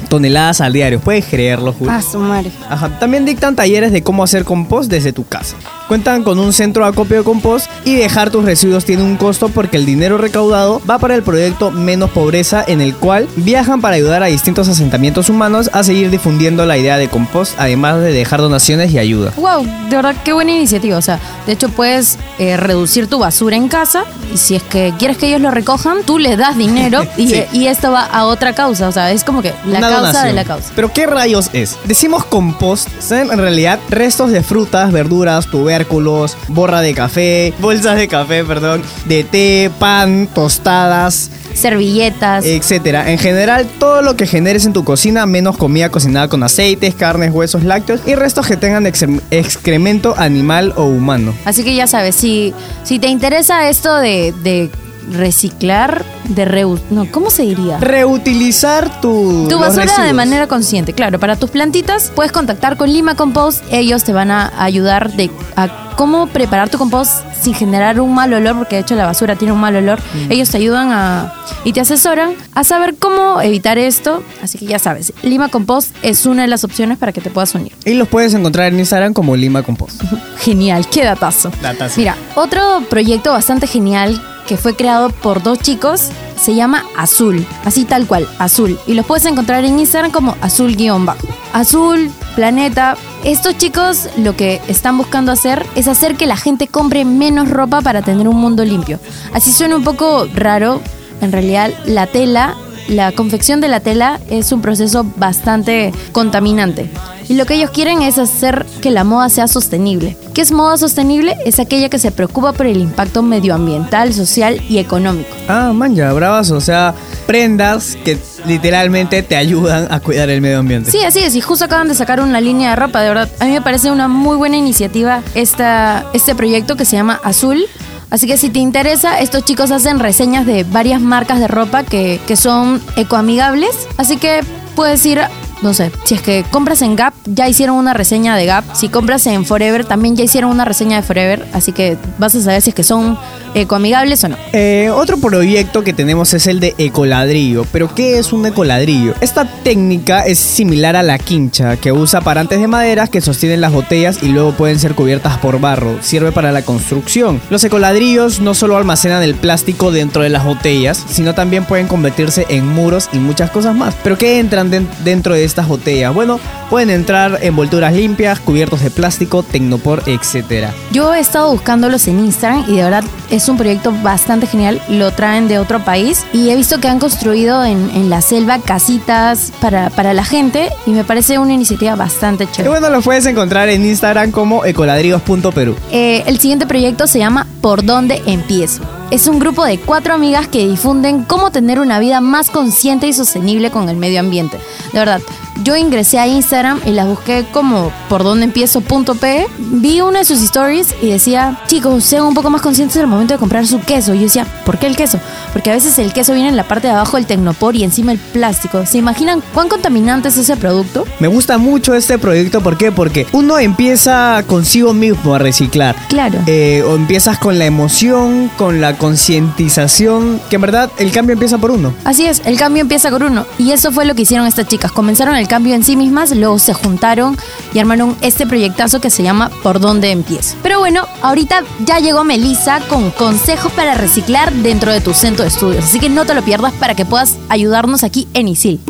toneladas 0.08 0.60
al 0.60 0.72
diario. 0.72 1.00
¿Puedes 1.00 1.24
creerlo, 1.26 1.72
Julio? 1.72 1.92
Ah, 1.92 2.02
su 2.02 2.18
madre. 2.18 2.50
Ajá. 2.68 2.98
También 2.98 3.24
dictan 3.24 3.56
talleres 3.56 3.92
de 3.92 4.02
cómo 4.02 4.24
hacer 4.24 4.44
compost 4.44 4.90
desde 4.90 5.12
tu 5.12 5.24
casa. 5.24 5.56
Cuentan 5.88 6.24
con 6.24 6.38
un 6.38 6.52
centro 6.52 6.82
de 6.84 6.90
acopio 6.90 7.18
de 7.18 7.22
compost 7.24 7.70
y 7.84 7.94
dejar 7.94 8.30
tus 8.30 8.44
residuos 8.44 8.84
tiene 8.84 9.02
un 9.04 9.16
costo 9.16 9.48
porque 9.48 9.76
el 9.76 9.86
dinero 9.86 10.18
recaudado 10.18 10.82
va 10.88 10.98
para 10.98 11.14
el 11.14 11.22
proyecto 11.22 11.70
Menos 11.70 12.10
Pobreza 12.10 12.64
en 12.66 12.80
el 12.80 12.94
cual 12.96 13.28
viajan 13.36 13.80
para 13.80 13.94
ayudar 13.96 14.22
a 14.22 14.26
distintos 14.26 14.68
asentamientos 14.68 15.28
humanos 15.30 15.70
a 15.72 15.84
seguir 15.84 16.10
difundiendo 16.10 16.66
la 16.66 16.76
idea 16.76 16.96
de 16.98 17.08
compost 17.08 17.54
además 17.58 18.00
de 18.00 18.12
dejar 18.12 18.40
donaciones 18.40 18.90
y 18.92 18.98
ayuda. 18.98 19.32
Wow, 19.36 19.64
de 19.88 19.96
verdad 19.96 20.16
qué 20.24 20.32
buena 20.32 20.52
iniciativa. 20.52 20.98
O 20.98 21.02
sea, 21.02 21.20
de 21.46 21.52
hecho 21.52 21.68
puedes 21.68 22.18
eh, 22.38 22.56
reducir 22.56 23.06
tu 23.06 23.18
basura 23.20 23.56
en 23.56 23.68
casa 23.68 24.04
y 24.34 24.38
si 24.38 24.56
es 24.56 24.62
que 24.64 24.92
quieres 24.98 25.16
que 25.18 25.28
ellos 25.28 25.40
lo 25.40 25.50
recojan, 25.52 25.98
tú 26.04 26.18
les 26.18 26.36
das 26.36 26.56
dinero 26.58 27.04
y, 27.16 27.28
Sí. 27.28 27.44
y 27.52 27.66
esto 27.68 27.92
va 27.92 28.02
a 28.04 28.24
otra 28.24 28.54
causa. 28.54 28.88
O 28.88 28.92
sea, 28.92 29.12
es 29.12 29.22
como 29.22 29.40
que 29.42 29.52
la 29.66 29.78
Una 29.78 29.88
causa 29.88 30.00
donación. 30.00 30.26
de 30.26 30.32
la 30.32 30.44
causa. 30.44 30.72
Pero 30.74 30.92
¿qué 30.92 31.06
rayos 31.06 31.50
es? 31.52 31.76
Decimos 31.84 32.24
compost, 32.24 32.88
son 33.00 33.30
en 33.30 33.38
realidad 33.38 33.78
restos 33.88 34.30
de 34.32 34.42
frutas, 34.42 34.90
verduras, 34.92 35.46
tubérculos, 35.76 36.36
borra 36.48 36.80
de 36.80 36.94
café, 36.94 37.52
bolsas 37.58 37.96
de 37.96 38.08
café, 38.08 38.44
perdón, 38.44 38.82
de 39.06 39.24
té, 39.24 39.70
pan, 39.78 40.26
tostadas, 40.32 41.30
Servilletas. 41.54 42.44
etcétera. 42.44 43.10
En 43.10 43.18
general, 43.18 43.66
todo 43.78 44.00
lo 44.02 44.16
que 44.16 44.26
generes 44.26 44.64
en 44.66 44.72
tu 44.72 44.84
cocina, 44.84 45.26
menos 45.26 45.56
comida 45.58 45.90
cocinada 45.90 46.28
con 46.28 46.42
aceites, 46.42 46.94
carnes, 46.94 47.32
huesos, 47.32 47.62
lácteos 47.64 48.00
y 48.06 48.14
restos 48.14 48.46
que 48.46 48.56
tengan 48.56 48.84
excre- 48.86 49.20
excremento 49.30 50.14
animal 50.16 50.72
o 50.76 50.84
humano. 50.84 51.34
Así 51.44 51.62
que 51.64 51.74
ya 51.74 51.86
sabes, 51.86 52.14
si, 52.16 52.54
si 52.84 52.98
te 52.98 53.08
interesa 53.08 53.68
esto 53.68 53.96
de, 53.98 54.32
de 54.42 54.70
reciclar, 55.10 56.04
de 56.28 56.44
reu... 56.44 56.78
No, 56.90 57.10
¿cómo 57.10 57.30
se 57.30 57.42
diría? 57.42 57.78
Reutilizar 57.78 59.00
tu, 59.00 59.46
Tu 59.48 59.58
basura 59.58 60.04
de 60.04 60.12
manera 60.12 60.46
consciente. 60.46 60.92
Claro, 60.92 61.18
para 61.18 61.36
tus 61.36 61.50
plantitas 61.50 62.12
puedes 62.14 62.32
contactar 62.32 62.76
con 62.76 62.92
Lima 62.92 63.14
Compost. 63.14 63.64
Ellos 63.70 64.04
te 64.04 64.12
van 64.12 64.30
a 64.30 64.52
ayudar 64.62 65.12
de 65.12 65.30
a 65.56 65.86
cómo 65.96 66.26
preparar 66.26 66.68
tu 66.68 66.78
compost 66.78 67.24
sin 67.40 67.54
generar 67.54 68.00
un 68.00 68.14
mal 68.14 68.32
olor, 68.32 68.58
porque 68.58 68.76
de 68.76 68.82
hecho 68.82 68.94
la 68.94 69.06
basura 69.06 69.36
tiene 69.36 69.52
un 69.52 69.60
mal 69.60 69.74
olor. 69.74 69.98
Mm. 69.98 70.32
Ellos 70.32 70.50
te 70.50 70.58
ayudan 70.58 70.90
a 70.92 71.34
y 71.64 71.72
te 71.72 71.80
asesoran 71.80 72.34
a 72.54 72.64
saber 72.64 72.96
cómo 72.98 73.40
evitar 73.40 73.78
esto. 73.78 74.22
Así 74.42 74.58
que 74.58 74.66
ya 74.66 74.78
sabes, 74.78 75.12
Lima 75.22 75.48
Compost 75.48 75.94
es 76.02 76.26
una 76.26 76.42
de 76.42 76.48
las 76.48 76.64
opciones 76.64 76.98
para 76.98 77.12
que 77.12 77.20
te 77.20 77.30
puedas 77.30 77.54
unir. 77.54 77.72
Y 77.84 77.94
los 77.94 78.08
puedes 78.08 78.34
encontrar 78.34 78.72
en 78.72 78.78
Instagram 78.78 79.14
como 79.14 79.34
Lima 79.36 79.62
Compost. 79.62 80.02
Genial, 80.38 80.86
qué 80.88 81.04
datazo. 81.04 81.50
Datazo. 81.62 81.98
Mira, 81.98 82.16
otro 82.34 82.82
proyecto 82.88 83.32
bastante 83.32 83.66
genial 83.66 84.20
que 84.46 84.56
fue 84.56 84.76
creado 84.76 85.10
por 85.10 85.42
dos 85.42 85.58
chicos 85.58 86.10
se 86.40 86.54
llama 86.54 86.84
Azul, 86.96 87.46
así 87.64 87.84
tal 87.84 88.06
cual, 88.06 88.28
Azul. 88.38 88.78
Y 88.86 88.94
los 88.94 89.06
puedes 89.06 89.24
encontrar 89.26 89.64
en 89.64 89.78
Instagram 89.78 90.12
como 90.12 90.36
azul-bajo. 90.40 91.26
Azul, 91.52 92.10
planeta. 92.34 92.96
Estos 93.24 93.56
chicos 93.58 94.08
lo 94.18 94.36
que 94.36 94.60
están 94.68 94.98
buscando 94.98 95.32
hacer 95.32 95.66
es 95.74 95.88
hacer 95.88 96.16
que 96.16 96.26
la 96.26 96.36
gente 96.36 96.68
compre 96.68 97.04
menos 97.04 97.50
ropa 97.50 97.80
para 97.80 98.02
tener 98.02 98.28
un 98.28 98.36
mundo 98.36 98.64
limpio. 98.64 99.00
Así 99.32 99.52
suena 99.52 99.76
un 99.76 99.84
poco 99.84 100.28
raro, 100.34 100.80
en 101.20 101.32
realidad 101.32 101.70
la 101.86 102.06
tela 102.06 102.54
la 102.88 103.12
confección 103.12 103.60
de 103.60 103.68
la 103.68 103.80
tela 103.80 104.20
es 104.30 104.52
un 104.52 104.62
proceso 104.62 105.04
bastante 105.16 105.92
contaminante. 106.12 106.90
Y 107.28 107.34
lo 107.34 107.44
que 107.44 107.54
ellos 107.54 107.70
quieren 107.70 108.02
es 108.02 108.18
hacer 108.18 108.64
que 108.80 108.90
la 108.90 109.02
moda 109.02 109.28
sea 109.28 109.48
sostenible. 109.48 110.16
¿Qué 110.32 110.42
es 110.42 110.52
moda 110.52 110.76
sostenible? 110.76 111.34
Es 111.44 111.58
aquella 111.58 111.88
que 111.88 111.98
se 111.98 112.12
preocupa 112.12 112.52
por 112.52 112.66
el 112.66 112.80
impacto 112.80 113.22
medioambiental, 113.22 114.12
social 114.14 114.62
y 114.68 114.78
económico. 114.78 115.30
Ah, 115.48 115.72
man, 115.74 115.96
ya, 115.96 116.12
bravas. 116.12 116.52
O 116.52 116.60
sea, 116.60 116.94
prendas 117.26 117.96
que 118.04 118.16
literalmente 118.46 119.24
te 119.24 119.34
ayudan 119.34 119.88
a 119.90 119.98
cuidar 119.98 120.30
el 120.30 120.40
medio 120.40 120.60
ambiente. 120.60 120.92
Sí, 120.92 121.02
así 121.02 121.18
es. 121.18 121.34
Y 121.34 121.40
justo 121.40 121.64
acaban 121.64 121.88
de 121.88 121.96
sacar 121.96 122.20
una 122.20 122.40
línea 122.40 122.70
de 122.70 122.76
ropa. 122.76 123.00
De 123.00 123.08
verdad, 123.08 123.28
a 123.40 123.44
mí 123.46 123.52
me 123.52 123.62
parece 123.62 123.90
una 123.90 124.06
muy 124.06 124.36
buena 124.36 124.56
iniciativa 124.56 125.22
esta, 125.34 126.06
este 126.12 126.36
proyecto 126.36 126.76
que 126.76 126.84
se 126.84 126.96
llama 126.96 127.20
Azul. 127.24 127.66
Así 128.10 128.26
que 128.26 128.36
si 128.36 128.50
te 128.50 128.60
interesa, 128.60 129.20
estos 129.20 129.44
chicos 129.44 129.70
hacen 129.70 129.98
reseñas 129.98 130.46
de 130.46 130.64
varias 130.64 131.00
marcas 131.00 131.40
de 131.40 131.48
ropa 131.48 131.82
que, 131.84 132.20
que 132.26 132.36
son 132.36 132.80
ecoamigables. 132.96 133.88
Así 133.96 134.16
que 134.16 134.42
puedes 134.76 135.04
ir, 135.06 135.20
no 135.66 135.74
sé, 135.74 135.90
si 136.04 136.14
es 136.14 136.22
que 136.22 136.44
compras 136.50 136.80
en 136.82 136.94
Gap, 136.96 137.12
ya 137.26 137.48
hicieron 137.48 137.76
una 137.76 137.92
reseña 137.92 138.36
de 138.36 138.46
Gap. 138.46 138.64
Si 138.74 138.88
compras 138.88 139.26
en 139.26 139.44
Forever, 139.44 139.84
también 139.84 140.14
ya 140.16 140.22
hicieron 140.24 140.50
una 140.52 140.64
reseña 140.64 140.96
de 140.96 141.02
Forever. 141.02 141.44
Así 141.52 141.72
que 141.72 141.96
vas 142.18 142.34
a 142.36 142.40
saber 142.40 142.62
si 142.62 142.70
es 142.70 142.74
que 142.76 142.84
son 142.84 143.18
ecoamigables 143.54 144.22
o 144.24 144.28
no. 144.28 144.36
Eh, 144.52 144.90
otro 144.94 145.16
proyecto 145.18 145.82
que 145.82 145.92
tenemos 145.92 146.32
es 146.34 146.46
el 146.46 146.60
de 146.60 146.74
ecoladrillo. 146.78 147.66
¿Pero 147.72 147.92
qué 147.94 148.18
es 148.18 148.32
un 148.32 148.46
ecoladrillo? 148.46 149.14
Esta 149.20 149.44
técnica 149.64 150.20
es 150.20 150.38
similar 150.38 150.94
a 150.94 151.02
la 151.02 151.18
quincha, 151.18 151.76
que 151.76 151.90
usa 151.92 152.20
parantes 152.20 152.60
de 152.60 152.68
maderas 152.68 153.10
que 153.10 153.20
sostienen 153.20 153.60
las 153.60 153.72
botellas 153.72 154.22
y 154.22 154.28
luego 154.28 154.52
pueden 154.52 154.78
ser 154.78 154.94
cubiertas 154.94 155.38
por 155.38 155.60
barro. 155.60 155.96
Sirve 156.00 156.30
para 156.32 156.52
la 156.52 156.62
construcción. 156.62 157.40
Los 157.50 157.64
ecoladrillos 157.64 158.40
no 158.40 158.54
solo 158.54 158.76
almacenan 158.76 159.22
el 159.22 159.34
plástico 159.34 159.90
dentro 159.90 160.22
de 160.22 160.28
las 160.28 160.44
botellas, 160.44 161.02
sino 161.10 161.34
también 161.34 161.64
pueden 161.64 161.88
convertirse 161.88 162.46
en 162.50 162.66
muros 162.68 163.08
y 163.12 163.18
muchas 163.18 163.50
cosas 163.50 163.74
más. 163.74 163.96
¿Pero 164.04 164.16
qué 164.18 164.38
entran 164.38 164.70
den- 164.70 164.88
dentro 165.04 165.34
de 165.34 165.44
estas 165.56 165.68
botellas? 165.68 166.12
Bueno, 166.14 166.38
pueden 166.68 166.90
entrar 166.90 167.38
envolturas 167.40 167.94
limpias, 167.94 168.38
cubiertos 168.40 168.82
de 168.82 168.90
plástico, 168.90 169.42
tecnopor, 169.42 170.02
etc. 170.06 170.68
Yo 170.92 171.14
he 171.14 171.20
estado 171.20 171.50
buscándolos 171.50 172.06
en 172.08 172.20
Instagram 172.20 172.64
y 172.68 172.76
de 172.76 172.82
verdad 172.82 173.04
es 173.30 173.48
un 173.48 173.56
proyecto 173.56 173.90
bastante 174.02 174.46
genial. 174.46 174.82
Lo 174.90 175.12
traen 175.12 175.48
de 175.48 175.58
otro 175.58 175.82
país 175.82 176.26
y 176.34 176.50
he 176.50 176.56
visto 176.56 176.78
que 176.78 176.88
han 176.88 176.98
construido 176.98 177.64
en, 177.64 177.88
en 177.94 178.10
la 178.10 178.20
selva 178.20 178.58
casitas 178.58 179.50
para, 179.62 179.88
para 179.88 180.12
la 180.12 180.24
gente 180.24 180.68
y 180.84 180.90
me 180.90 181.04
parece 181.04 181.38
una 181.38 181.54
iniciativa 181.54 181.94
bastante 181.94 182.44
Y 182.44 182.48
chévere. 182.48 182.68
bueno, 182.68 182.90
los 182.90 183.02
puedes 183.02 183.24
encontrar 183.24 183.70
en 183.70 183.86
Instagram 183.86 184.30
como 184.30 184.66
ecoladrillos.perú. 184.66 185.74
Eh, 185.90 186.22
el 186.26 186.38
siguiente 186.38 186.66
proyecto 186.66 187.06
se 187.06 187.18
llama 187.18 187.46
¿Por 187.62 187.82
dónde 187.82 188.22
empiezo? 188.26 188.82
Es 189.10 189.26
un 189.28 189.38
grupo 189.38 189.64
de 189.64 189.78
cuatro 189.78 190.14
amigas 190.14 190.48
que 190.48 190.66
difunden 190.66 191.22
cómo 191.22 191.50
tener 191.52 191.78
una 191.80 191.98
vida 192.00 192.20
más 192.20 192.50
consciente 192.50 193.06
y 193.06 193.12
sostenible 193.12 193.70
con 193.70 193.88
el 193.88 193.96
medio 193.96 194.18
ambiente. 194.20 194.58
De 194.92 194.98
verdad, 194.98 195.20
yo 195.62 195.76
ingresé 195.76 196.18
a 196.18 196.26
Instagram 196.26 196.80
y 196.84 196.90
las 196.90 197.06
busqué 197.06 197.46
como 197.52 197.92
por 198.08 198.24
dónde 198.24 198.44
empiezo.p. 198.44 199.46
Vi 199.58 200.00
una 200.00 200.20
de 200.20 200.24
sus 200.24 200.42
stories 200.42 200.94
y 201.02 201.10
decía, 201.10 201.58
chicos, 201.66 202.04
sean 202.04 202.24
un 202.24 202.34
poco 202.34 202.50
más 202.50 202.62
conscientes 202.62 202.96
al 202.98 203.06
momento 203.06 203.34
de 203.34 203.38
comprar 203.38 203.66
su 203.66 203.80
queso. 203.80 204.14
Y 204.14 204.18
yo 204.18 204.24
decía, 204.24 204.46
¿por 204.64 204.78
qué 204.78 204.86
el 204.86 204.96
queso? 204.96 205.18
Porque 205.52 205.70
a 205.70 205.74
veces 205.74 205.98
el 205.98 206.12
queso 206.12 206.34
viene 206.34 206.48
en 206.48 206.56
la 206.56 206.64
parte 206.64 206.88
de 206.88 206.94
abajo 206.94 207.16
del 207.16 207.26
tecnopor 207.26 207.76
y 207.76 207.84
encima 207.84 208.12
el 208.12 208.18
plástico. 208.18 208.86
¿Se 208.86 208.98
imaginan 208.98 209.42
cuán 209.54 209.68
contaminante 209.68 210.28
es 210.28 210.36
ese 210.36 210.56
producto? 210.56 211.04
Me 211.18 211.28
gusta 211.28 211.58
mucho 211.58 211.94
este 211.94 212.18
proyecto, 212.18 212.60
¿por 212.60 212.76
qué? 212.76 212.92
Porque 212.92 213.26
uno 213.32 213.58
empieza 213.58 214.44
consigo 214.46 214.92
mismo 214.92 215.34
a 215.34 215.38
reciclar. 215.38 215.96
Claro. 216.08 216.38
Eh, 216.46 216.82
o 216.86 216.94
empiezas 216.96 217.38
con 217.38 217.58
la 217.58 217.66
emoción, 217.66 218.50
con 218.56 218.80
la 218.80 218.96
concientización, 218.98 220.40
que 220.50 220.56
en 220.56 220.62
verdad 220.62 220.90
el 220.98 221.10
cambio 221.12 221.32
empieza 221.34 221.58
por 221.58 221.70
uno. 221.70 221.94
Así 222.04 222.26
es, 222.26 222.42
el 222.44 222.58
cambio 222.58 222.82
empieza 222.82 223.10
con 223.10 223.22
uno. 223.22 223.46
Y 223.58 223.72
eso 223.72 223.92
fue 223.92 224.04
lo 224.04 224.14
que 224.14 224.22
hicieron 224.22 224.46
estas 224.46 224.66
chicas. 224.66 224.92
Comenzaron 224.92 225.36
el 225.36 225.45
cambio 225.46 225.74
en 225.74 225.84
sí 225.84 225.96
mismas, 225.96 226.34
luego 226.34 226.58
se 226.58 226.74
juntaron 226.74 227.36
y 227.72 227.78
armaron 227.78 228.16
este 228.20 228.46
proyectazo 228.46 229.00
que 229.00 229.10
se 229.10 229.22
llama 229.22 229.50
¿Por 229.62 229.80
dónde 229.80 230.10
empiezo? 230.10 230.56
Pero 230.62 230.78
bueno, 230.78 231.06
ahorita 231.22 231.62
ya 231.84 231.98
llegó 231.98 232.24
Melissa 232.24 232.80
con 232.88 233.10
consejos 233.10 233.72
para 233.72 233.94
reciclar 233.94 234.52
dentro 234.52 234.92
de 234.92 235.00
tu 235.00 235.14
centro 235.14 235.42
de 235.42 235.48
estudios. 235.48 235.84
Así 235.84 236.00
que 236.00 236.08
no 236.08 236.24
te 236.24 236.34
lo 236.34 236.42
pierdas 236.42 236.72
para 236.74 236.94
que 236.94 237.04
puedas 237.04 237.36
ayudarnos 237.48 238.04
aquí 238.04 238.28
en 238.34 238.48
ISIL. 238.48 238.80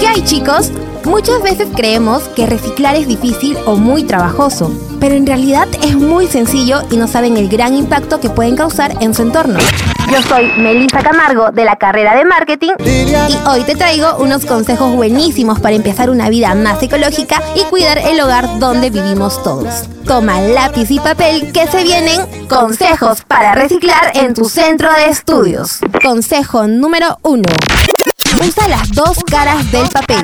¿Qué 0.00 0.06
hay 0.06 0.22
chicos? 0.24 0.70
Muchas 1.04 1.42
veces 1.42 1.68
creemos 1.74 2.24
que 2.36 2.46
reciclar 2.46 2.94
es 2.94 3.08
difícil 3.08 3.56
o 3.64 3.76
muy 3.76 4.04
trabajoso, 4.04 4.70
pero 5.00 5.14
en 5.14 5.26
realidad 5.26 5.66
es 5.82 5.96
muy 5.96 6.26
sencillo 6.26 6.82
y 6.90 6.96
no 6.96 7.08
saben 7.08 7.36
el 7.36 7.48
gran 7.48 7.74
impacto 7.74 8.20
que 8.20 8.28
pueden 8.28 8.56
causar 8.56 8.94
en 9.00 9.14
su 9.14 9.22
entorno. 9.22 9.58
Yo 10.10 10.22
soy 10.22 10.52
Melissa 10.56 11.02
Camargo 11.02 11.50
de 11.50 11.64
la 11.64 11.76
carrera 11.76 12.16
de 12.16 12.24
marketing 12.24 12.72
y 12.78 13.48
hoy 13.48 13.62
te 13.64 13.76
traigo 13.76 14.16
unos 14.18 14.46
consejos 14.46 14.94
buenísimos 14.94 15.60
para 15.60 15.76
empezar 15.76 16.08
una 16.08 16.30
vida 16.30 16.54
más 16.54 16.82
ecológica 16.82 17.42
y 17.54 17.62
cuidar 17.64 17.98
el 17.98 18.18
hogar 18.20 18.58
donde 18.58 18.88
vivimos 18.88 19.42
todos. 19.42 19.84
Toma 20.06 20.40
lápiz 20.40 20.90
y 20.90 20.98
papel 20.98 21.52
que 21.52 21.66
se 21.66 21.82
vienen 21.82 22.48
consejos 22.48 23.22
para 23.22 23.54
reciclar 23.54 24.12
en 24.14 24.32
tu 24.32 24.48
centro 24.48 24.90
de 24.92 25.08
estudios. 25.08 25.80
Consejo 26.02 26.66
número 26.66 27.18
1. 27.22 27.42
Usa 28.40 28.68
las 28.68 28.90
dos 28.92 29.18
caras 29.24 29.70
del 29.70 29.88
papel. 29.88 30.22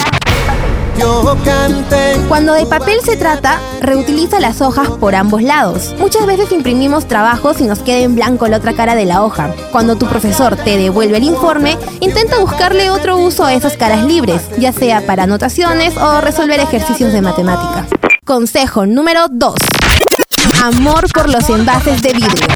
Cuando 2.28 2.54
de 2.54 2.66
papel 2.66 3.00
se 3.04 3.16
trata, 3.16 3.60
reutiliza 3.80 4.40
las 4.40 4.60
hojas 4.60 4.88
por 4.88 5.14
ambos 5.14 5.42
lados. 5.42 5.94
Muchas 5.98 6.26
veces 6.26 6.52
imprimimos 6.52 7.06
trabajos 7.06 7.60
y 7.60 7.64
nos 7.64 7.80
queda 7.80 7.98
en 7.98 8.14
blanco 8.14 8.48
la 8.48 8.58
otra 8.58 8.72
cara 8.72 8.94
de 8.94 9.04
la 9.04 9.22
hoja. 9.22 9.54
Cuando 9.72 9.96
tu 9.96 10.06
profesor 10.06 10.56
te 10.56 10.76
devuelve 10.76 11.18
el 11.18 11.24
informe, 11.24 11.78
intenta 12.00 12.38
buscarle 12.38 12.90
otro 12.90 13.16
uso 13.16 13.44
a 13.44 13.54
esas 13.54 13.76
caras 13.76 14.04
libres, 14.04 14.42
ya 14.58 14.72
sea 14.72 15.06
para 15.06 15.24
anotaciones 15.24 15.96
o 15.96 16.20
resolver 16.20 16.60
ejercicios 16.60 17.12
de 17.12 17.22
matemática. 17.22 17.86
Consejo 18.24 18.86
número 18.86 19.26
2. 19.30 19.54
Amor 20.62 21.06
por 21.12 21.28
los 21.28 21.48
envases 21.50 22.02
de 22.02 22.12
vidrio. 22.12 22.46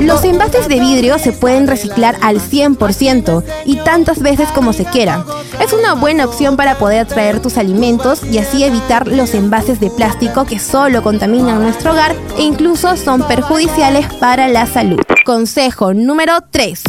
Los 0.00 0.24
envases 0.24 0.68
de 0.68 0.80
vidrio 0.80 1.18
se 1.18 1.32
pueden 1.32 1.66
reciclar 1.66 2.16
al 2.22 2.40
100% 2.40 3.44
y 3.64 3.76
tantas 3.76 4.20
veces 4.20 4.48
como 4.50 4.72
se 4.72 4.84
quiera. 4.84 5.24
Es 5.60 5.72
una 5.72 5.94
buena 5.94 6.24
opción 6.24 6.56
para 6.56 6.78
poder 6.78 7.06
traer 7.06 7.40
tus 7.40 7.56
alimentos 7.58 8.22
y 8.24 8.38
así 8.38 8.64
evitar 8.64 9.06
los 9.06 9.34
envases 9.34 9.80
de 9.80 9.90
plástico 9.90 10.44
que 10.44 10.58
solo 10.58 11.02
contaminan 11.02 11.62
nuestro 11.62 11.92
hogar 11.92 12.14
e 12.36 12.42
incluso 12.42 12.96
son 12.96 13.22
perjudiciales 13.26 14.06
para 14.14 14.48
la 14.48 14.66
salud. 14.66 15.00
Consejo 15.24 15.94
número 15.94 16.38
3. 16.50 16.82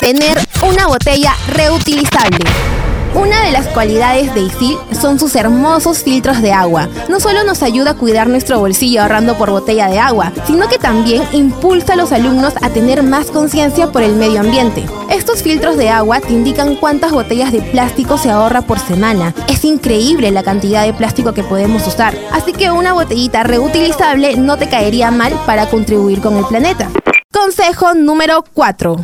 Tener 0.00 0.38
una 0.62 0.86
botella 0.86 1.34
reutilizable. 1.48 2.75
Una 3.14 3.42
de 3.42 3.50
las 3.50 3.66
cualidades 3.68 4.34
de 4.34 4.42
ISIL 4.42 4.78
son 5.00 5.18
sus 5.18 5.34
hermosos 5.36 6.02
filtros 6.02 6.42
de 6.42 6.52
agua. 6.52 6.88
No 7.08 7.20
solo 7.20 7.44
nos 7.44 7.62
ayuda 7.62 7.92
a 7.92 7.96
cuidar 7.96 8.28
nuestro 8.28 8.58
bolsillo 8.58 9.02
ahorrando 9.02 9.36
por 9.36 9.50
botella 9.50 9.88
de 9.88 9.98
agua, 9.98 10.32
sino 10.46 10.68
que 10.68 10.78
también 10.78 11.22
impulsa 11.32 11.94
a 11.94 11.96
los 11.96 12.12
alumnos 12.12 12.54
a 12.60 12.70
tener 12.70 13.02
más 13.02 13.30
conciencia 13.30 13.92
por 13.92 14.02
el 14.02 14.16
medio 14.16 14.40
ambiente. 14.40 14.84
Estos 15.10 15.42
filtros 15.42 15.76
de 15.76 15.88
agua 15.88 16.20
te 16.20 16.32
indican 16.32 16.76
cuántas 16.76 17.12
botellas 17.12 17.52
de 17.52 17.62
plástico 17.62 18.18
se 18.18 18.30
ahorra 18.30 18.62
por 18.62 18.78
semana. 18.78 19.34
Es 19.48 19.64
increíble 19.64 20.30
la 20.30 20.42
cantidad 20.42 20.84
de 20.84 20.92
plástico 20.92 21.32
que 21.32 21.44
podemos 21.44 21.86
usar, 21.86 22.14
así 22.32 22.52
que 22.52 22.70
una 22.70 22.92
botellita 22.92 23.42
reutilizable 23.42 24.36
no 24.36 24.56
te 24.56 24.68
caería 24.68 25.10
mal 25.10 25.32
para 25.46 25.66
contribuir 25.66 26.20
con 26.20 26.36
el 26.36 26.44
planeta. 26.44 26.90
Consejo 27.32 27.94
número 27.94 28.44
4. 28.54 28.96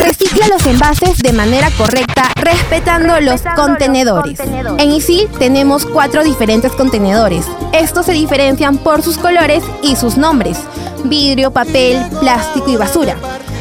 Recicla 0.00 0.48
los 0.48 0.64
envases 0.64 1.18
de 1.18 1.32
manera 1.32 1.70
correcta, 1.76 2.32
respetando 2.36 3.20
los 3.20 3.42
contenedores. 3.54 4.40
En 4.78 4.92
ISIL 4.92 5.28
tenemos 5.38 5.84
cuatro 5.84 6.24
diferentes 6.24 6.72
contenedores. 6.72 7.44
Estos 7.72 8.06
se 8.06 8.12
diferencian 8.12 8.78
por 8.78 9.02
sus 9.02 9.18
colores 9.18 9.62
y 9.82 9.96
sus 9.96 10.16
nombres. 10.16 10.58
Vidrio, 11.04 11.50
papel, 11.50 12.02
plástico 12.18 12.70
y 12.70 12.76
basura. 12.76 13.16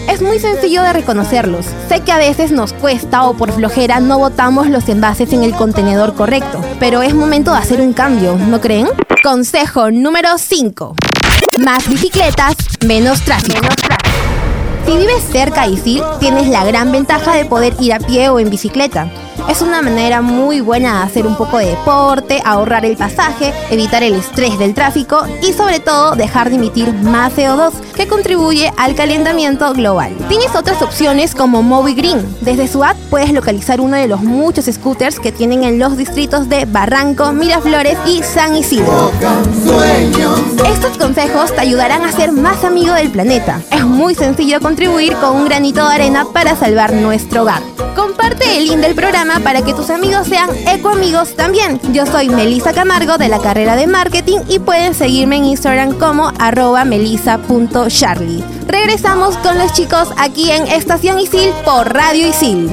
Es 0.08 0.22
muy 0.22 0.39
sencillo 0.39 0.81
de 0.81 0.93
reconocerlos. 0.93 1.65
Sé 1.89 2.00
que 2.01 2.13
a 2.13 2.17
veces 2.17 2.51
nos 2.51 2.72
cuesta 2.72 3.25
o 3.25 3.36
por 3.36 3.51
flojera 3.51 4.00
no 4.00 4.17
botamos 4.17 4.67
los 4.67 4.88
envases 4.88 5.34
en 5.34 5.43
el 5.43 5.53
contenedor 5.53 6.15
correcto, 6.15 6.62
pero 6.79 7.01
es 7.01 7.13
momento 7.13 7.51
de 7.51 7.58
hacer 7.58 7.81
un 7.81 7.91
cambio, 7.91 8.36
¿no 8.36 8.62
creen? 8.62 8.88
Consejo 9.24 9.91
número 9.91 10.38
5. 10.38 10.96
Más 11.60 11.89
bicicletas, 11.89 12.55
menos 12.86 13.22
tráfico. 13.22 13.67
Si 14.89 14.98
vives 14.98 15.22
cerca 15.22 15.67
de 15.67 15.74
Isil, 15.74 16.01
tienes 16.19 16.48
la 16.48 16.65
gran 16.65 16.91
ventaja 16.91 17.36
de 17.36 17.46
poder 17.46 17.75
ir 17.79 17.93
a 17.93 18.00
pie 18.00 18.27
o 18.29 18.39
en 18.39 18.50
bicicleta. 18.50 19.08
Es 19.50 19.63
una 19.63 19.82
manera 19.82 20.22
muy 20.22 20.62
buena 20.62 21.00
de 21.00 21.03
hacer 21.06 21.25
un 21.25 21.36
poco 21.36 21.58
de 21.58 21.72
deporte, 21.72 22.39
ahorrar 22.46 22.86
el 22.86 22.96
pasaje, 22.96 23.51
evitar 23.72 24.03
el 24.03 24.13
estrés 24.13 24.60
del 24.60 24.75
tráfico 24.75 25.24
y 25.41 25.53
sobre 25.53 25.79
todo 25.79 26.15
dejar 26.15 26.51
de 26.51 26.58
emitir 26.58 26.94
más 26.94 27.36
CO2 27.36 27.72
que 27.96 28.08
contribuye 28.08 28.72
al 28.77 28.94
calentamiento 28.94 29.74
global. 29.74 30.15
Tienes 30.29 30.56
otras 30.56 30.84
opciones 30.84 31.34
como 31.34 31.63
Moby 31.63 31.96
Green. 31.96 32.24
Desde 32.41 32.68
su 32.68 32.84
app 32.84 32.96
puedes 33.10 33.34
localizar 33.34 33.82
uno 33.82 33.98
de 33.98 34.08
los 34.08 34.22
muchos 34.22 34.65
scooters 34.65 35.20
que 35.20 35.32
tienen 35.32 35.63
en 35.63 35.79
los 35.79 35.98
distritos 35.98 36.48
de 36.48 36.65
Barranco, 36.65 37.32
Miraflores 37.32 37.98
y 38.06 38.22
San 38.22 38.56
Isidro. 38.56 39.12
Estos 40.72 40.96
consejos 41.00 41.56
te 41.56 41.62
ayudarán 41.62 42.03
a 42.03 42.12
ser 42.12 42.32
más 42.32 42.63
amigo 42.63 42.94
del 42.94 43.10
planeta. 43.10 43.62
Es 43.72 43.84
muy 43.84 44.13
sencillo 44.13 44.60
contribuir 44.62 45.15
con 45.15 45.36
un 45.36 45.46
granito 45.46 45.88
de 45.89 45.96
arena 45.96 46.25
para 46.32 46.56
salvar 46.56 46.94
nuestro 46.94 47.41
hogar. 47.41 47.78
Comparte 47.96 48.58
el 48.58 48.67
link 48.67 48.77
del 48.77 48.96
programa 48.96 49.39
para 49.39 49.62
que 49.62 49.74
tus 49.74 49.89
amigos 49.89 50.27
sean 50.27 50.50
ecoamigos 50.67 51.36
también. 51.36 51.79
Yo 51.93 52.05
soy 52.05 52.29
Melissa 52.29 52.74
Camargo 52.74 53.17
de 53.17 53.29
la 53.29 53.39
carrera 53.39 53.75
de 53.75 53.88
marketing 53.88 54.39
y 54.48 54.60
pueden 54.60 54.93
seguirme 54.93 55.38
en 55.38 55.46
Instagram 55.46 55.98
como 55.98 56.31
arroba 56.39 56.86
melissa.charlie. 56.86 58.43
Regresamos 58.67 59.38
con 59.38 59.58
los 59.58 59.74
chicos 59.74 60.10
aquí 60.17 60.51
en 60.51 60.67
Estación 60.67 61.19
Isil 61.19 61.50
por 61.65 61.93
Radio 61.93 62.27
Isil. 62.27 62.72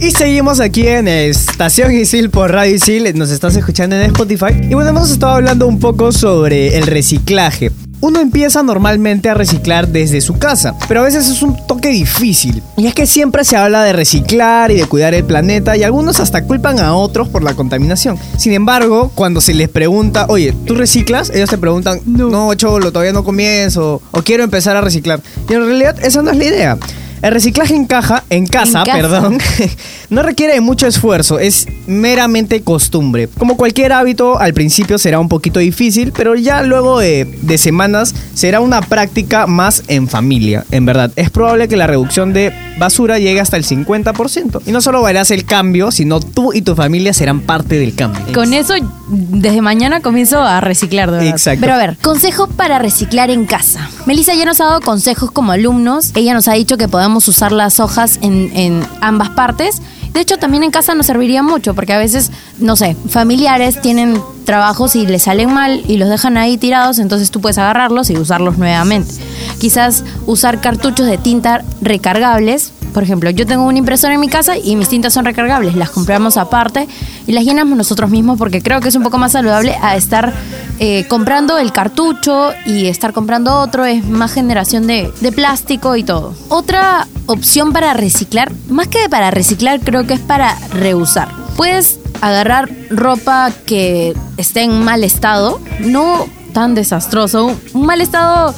Y 0.00 0.12
seguimos 0.12 0.60
aquí 0.60 0.86
en 0.86 1.08
Estación 1.08 1.92
Isil 1.92 2.30
por 2.30 2.52
Radio 2.52 2.76
Isil, 2.76 3.18
nos 3.18 3.30
estás 3.30 3.56
escuchando 3.56 3.96
en 3.96 4.02
Spotify. 4.02 4.52
Y 4.70 4.74
bueno, 4.74 4.90
hemos 4.90 5.10
estado 5.10 5.34
hablando 5.34 5.66
un 5.66 5.80
poco 5.80 6.12
sobre 6.12 6.78
el 6.78 6.86
reciclaje. 6.86 7.72
Uno 8.00 8.20
empieza 8.20 8.62
normalmente 8.62 9.28
a 9.28 9.34
reciclar 9.34 9.88
desde 9.88 10.20
su 10.20 10.38
casa, 10.38 10.74
pero 10.86 11.00
a 11.00 11.04
veces 11.04 11.28
es 11.28 11.42
un 11.42 11.56
toque 11.66 11.88
difícil. 11.88 12.62
Y 12.76 12.86
es 12.86 12.94
que 12.94 13.06
siempre 13.06 13.44
se 13.44 13.56
habla 13.56 13.82
de 13.82 13.92
reciclar 13.92 14.70
y 14.70 14.76
de 14.76 14.86
cuidar 14.86 15.14
el 15.14 15.24
planeta 15.24 15.76
y 15.76 15.82
algunos 15.82 16.20
hasta 16.20 16.44
culpan 16.44 16.78
a 16.78 16.94
otros 16.94 17.28
por 17.28 17.42
la 17.42 17.54
contaminación. 17.54 18.16
Sin 18.36 18.52
embargo, 18.52 19.10
cuando 19.14 19.40
se 19.40 19.52
les 19.52 19.68
pregunta, 19.68 20.26
oye, 20.28 20.54
¿tú 20.64 20.76
reciclas? 20.76 21.30
Ellos 21.30 21.50
te 21.50 21.58
preguntan, 21.58 22.00
no, 22.06 22.28
no 22.30 22.54
cholo, 22.54 22.92
todavía 22.92 23.12
no 23.12 23.24
comienzo 23.24 24.00
o 24.12 24.22
quiero 24.22 24.44
empezar 24.44 24.76
a 24.76 24.80
reciclar. 24.80 25.20
Y 25.48 25.54
en 25.54 25.66
realidad 25.66 25.96
esa 26.00 26.22
no 26.22 26.30
es 26.30 26.36
la 26.36 26.44
idea. 26.44 26.78
El 27.22 27.32
reciclaje 27.32 27.74
en 27.74 27.86
caja, 27.86 28.24
en 28.30 28.46
casa, 28.46 28.80
En 28.80 28.84
casa. 28.84 28.96
perdón, 28.96 29.38
no 30.10 30.22
requiere 30.22 30.54
de 30.54 30.60
mucho 30.60 30.86
esfuerzo, 30.86 31.38
es 31.38 31.66
meramente 31.86 32.62
costumbre. 32.62 33.28
Como 33.38 33.56
cualquier 33.56 33.92
hábito, 33.92 34.38
al 34.38 34.54
principio 34.54 34.98
será 34.98 35.18
un 35.18 35.28
poquito 35.28 35.60
difícil, 35.60 36.12
pero 36.16 36.34
ya 36.34 36.62
luego 36.62 36.98
de, 36.98 37.24
de 37.24 37.58
semanas 37.58 38.14
será 38.34 38.60
una 38.60 38.80
práctica 38.82 39.46
más 39.46 39.82
en 39.88 40.08
familia. 40.08 40.64
En 40.70 40.84
verdad, 40.86 41.10
es 41.16 41.30
probable 41.30 41.68
que 41.68 41.76
la 41.76 41.86
reducción 41.86 42.32
de 42.32 42.52
basura 42.78 43.18
llegue 43.18 43.40
hasta 43.40 43.56
el 43.56 43.64
50%. 43.64 44.62
Y 44.66 44.72
no 44.72 44.80
solo 44.80 45.02
verás 45.02 45.30
el 45.30 45.44
cambio, 45.44 45.90
sino 45.90 46.20
tú 46.20 46.52
y 46.52 46.62
tu 46.62 46.74
familia 46.74 47.12
serán 47.12 47.40
parte 47.40 47.78
del 47.78 47.94
cambio. 47.94 48.20
Con 48.32 48.52
eso, 48.54 48.74
desde 49.08 49.60
mañana 49.60 50.00
comienzo 50.00 50.40
a 50.40 50.60
reciclar, 50.60 51.10
de 51.10 51.16
verdad. 51.18 51.32
Exacto. 51.32 51.60
Pero 51.60 51.74
a 51.74 51.78
ver, 51.78 51.96
consejos 52.00 52.48
para 52.56 52.78
reciclar 52.78 53.30
en 53.30 53.46
casa. 53.46 53.88
Melissa 54.06 54.34
ya 54.34 54.44
nos 54.44 54.60
ha 54.60 54.66
dado 54.66 54.80
consejos 54.80 55.30
como 55.30 55.52
alumnos. 55.52 56.12
Ella 56.14 56.34
nos 56.34 56.46
ha 56.48 56.52
dicho 56.52 56.76
que 56.76 56.86
podemos 56.88 57.07
usar 57.16 57.52
las 57.52 57.80
hojas 57.80 58.18
en, 58.22 58.50
en 58.54 58.86
ambas 59.00 59.30
partes. 59.30 59.80
De 60.12 60.20
hecho, 60.20 60.36
también 60.38 60.64
en 60.64 60.70
casa 60.70 60.94
nos 60.94 61.06
serviría 61.06 61.42
mucho, 61.42 61.74
porque 61.74 61.92
a 61.92 61.98
veces, 61.98 62.32
no 62.58 62.76
sé, 62.76 62.96
familiares 63.08 63.80
tienen 63.80 64.20
trabajos 64.44 64.96
y 64.96 65.06
les 65.06 65.24
salen 65.24 65.52
mal 65.52 65.82
y 65.86 65.98
los 65.98 66.08
dejan 66.08 66.36
ahí 66.36 66.56
tirados, 66.56 66.98
entonces 66.98 67.30
tú 67.30 67.40
puedes 67.40 67.58
agarrarlos 67.58 68.08
y 68.10 68.16
usarlos 68.16 68.56
nuevamente. 68.56 69.12
Quizás 69.58 70.04
usar 70.26 70.60
cartuchos 70.60 71.06
de 71.06 71.18
tinta 71.18 71.62
recargables. 71.82 72.72
Por 72.98 73.04
ejemplo, 73.04 73.30
yo 73.30 73.46
tengo 73.46 73.62
una 73.64 73.78
impresora 73.78 74.14
en 74.14 74.18
mi 74.18 74.26
casa 74.26 74.58
y 74.58 74.74
mis 74.74 74.88
tintas 74.88 75.12
son 75.12 75.24
recargables. 75.24 75.76
Las 75.76 75.90
compramos 75.90 76.36
aparte 76.36 76.88
y 77.28 77.32
las 77.32 77.44
llenamos 77.44 77.78
nosotros 77.78 78.10
mismos 78.10 78.36
porque 78.38 78.60
creo 78.60 78.80
que 78.80 78.88
es 78.88 78.96
un 78.96 79.04
poco 79.04 79.18
más 79.18 79.30
saludable 79.30 79.76
a 79.80 79.94
estar 79.94 80.34
eh, 80.80 81.04
comprando 81.06 81.58
el 81.58 81.70
cartucho 81.70 82.50
y 82.66 82.86
estar 82.86 83.12
comprando 83.12 83.54
otro. 83.60 83.84
Es 83.84 84.04
más 84.04 84.32
generación 84.32 84.88
de, 84.88 85.12
plástico 85.32 85.94
y 85.94 86.02
todo. 86.02 86.34
Otra 86.48 87.06
opción 87.26 87.72
para 87.72 87.94
reciclar, 87.94 88.50
más 88.68 88.88
que 88.88 89.08
para 89.08 89.30
reciclar, 89.30 89.78
creo 89.78 90.04
que 90.04 90.14
es 90.14 90.20
para 90.20 90.56
reusar. 90.72 91.28
Puedes 91.56 92.00
agarrar 92.20 92.68
ropa 92.90 93.52
que 93.64 94.12
esté 94.38 94.62
en 94.62 94.82
mal 94.82 95.04
estado, 95.04 95.60
no 95.78 96.26
tan 96.52 96.74
desastroso, 96.74 97.46
un- 97.46 97.60
un 97.74 97.86
mal 97.86 98.00
estado, 98.00 98.52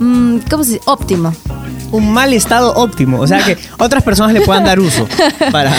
mm, 0.00 0.40
¿cómo 0.50 0.64
se 0.64 0.72
dice? 0.72 0.82
Óptimo. 0.84 1.32
Un 1.96 2.12
mal 2.12 2.32
estado 2.32 2.74
óptimo, 2.74 3.20
o 3.20 3.26
sea 3.26 3.44
que 3.44 3.58
otras 3.78 4.02
personas 4.02 4.32
le 4.32 4.40
puedan 4.42 4.64
dar 4.64 4.80
uso 4.80 5.06
para, 5.50 5.72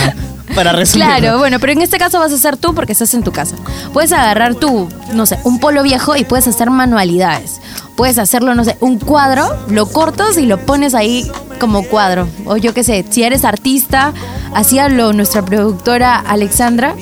para 0.55 0.71
resumirlo. 0.71 1.15
Claro, 1.17 1.37
bueno, 1.37 1.59
pero 1.59 1.73
en 1.73 1.81
este 1.81 1.97
caso 1.97 2.19
vas 2.19 2.31
a 2.31 2.37
ser 2.37 2.57
tú 2.57 2.73
porque 2.73 2.93
estás 2.93 3.13
en 3.13 3.23
tu 3.23 3.31
casa. 3.31 3.55
Puedes 3.93 4.11
agarrar 4.11 4.55
tu, 4.55 4.89
no 5.13 5.25
sé, 5.25 5.39
un 5.43 5.59
polo 5.59 5.83
viejo 5.83 6.15
y 6.15 6.23
puedes 6.25 6.47
hacer 6.47 6.69
manualidades. 6.69 7.59
Puedes 7.95 8.17
hacerlo, 8.19 8.53
no 8.53 8.63
sé, 8.63 8.77
un 8.79 8.99
cuadro, 8.99 9.47
lo 9.69 9.87
cortas 9.87 10.37
y 10.37 10.45
lo 10.45 10.59
pones 10.59 10.93
ahí 10.93 11.29
como 11.59 11.83
cuadro. 11.83 12.27
O 12.45 12.57
yo 12.57 12.73
qué 12.73 12.83
sé, 12.83 13.05
si 13.09 13.23
eres 13.23 13.43
artista, 13.43 14.13
hacía 14.53 14.87
lo 14.89 15.13
nuestra 15.13 15.43
productora 15.43 16.15
Alexandra, 16.19 16.95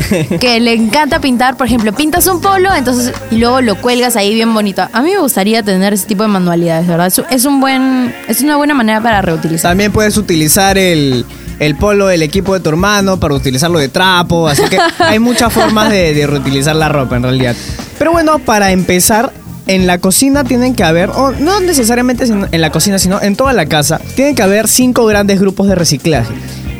que 0.40 0.60
le 0.60 0.74
encanta 0.74 1.20
pintar, 1.20 1.56
por 1.56 1.66
ejemplo, 1.66 1.92
pintas 1.92 2.26
un 2.26 2.40
polo, 2.40 2.74
entonces 2.74 3.12
y 3.30 3.36
luego 3.36 3.60
lo 3.60 3.76
cuelgas 3.76 4.16
ahí 4.16 4.34
bien 4.34 4.52
bonito. 4.54 4.88
A 4.92 5.02
mí 5.02 5.10
me 5.10 5.18
gustaría 5.18 5.62
tener 5.62 5.92
ese 5.92 6.06
tipo 6.06 6.22
de 6.22 6.28
manualidades, 6.28 6.86
¿verdad? 6.86 7.12
Es, 7.30 7.44
un 7.44 7.60
buen 7.60 8.14
es 8.28 8.40
una 8.42 8.56
buena 8.56 8.74
manera 8.74 9.00
para 9.00 9.22
reutilizar. 9.22 9.70
También 9.70 9.92
puedes 9.92 10.16
utilizar 10.16 10.78
el, 10.78 11.24
el 11.58 11.76
polo 11.76 12.06
del 12.06 12.22
equipo 12.22 12.54
de 12.54 12.60
tu 12.60 12.68
hermano 12.68 13.18
para 13.18 13.34
utilizarlo 13.34 13.78
de 13.78 13.88
trapo. 13.88 14.48
Así 14.48 14.62
que 14.68 14.78
hay 14.98 15.18
muchas 15.18 15.52
formas 15.52 15.90
de, 15.90 16.14
de 16.14 16.26
reutilizar 16.26 16.76
la 16.76 16.88
ropa 16.88 17.16
en 17.16 17.22
realidad. 17.22 17.56
Pero 17.98 18.12
bueno, 18.12 18.38
para 18.38 18.72
empezar, 18.72 19.32
en 19.66 19.86
la 19.86 19.98
cocina 19.98 20.44
tienen 20.44 20.74
que 20.74 20.84
haber, 20.84 21.10
o 21.10 21.32
no 21.32 21.60
necesariamente 21.60 22.24
en 22.24 22.60
la 22.60 22.70
cocina, 22.70 22.98
sino 22.98 23.20
en 23.20 23.36
toda 23.36 23.52
la 23.52 23.66
casa, 23.66 24.00
tienen 24.16 24.34
que 24.34 24.42
haber 24.42 24.68
cinco 24.68 25.06
grandes 25.06 25.40
grupos 25.40 25.68
de 25.68 25.74
reciclaje, 25.74 26.32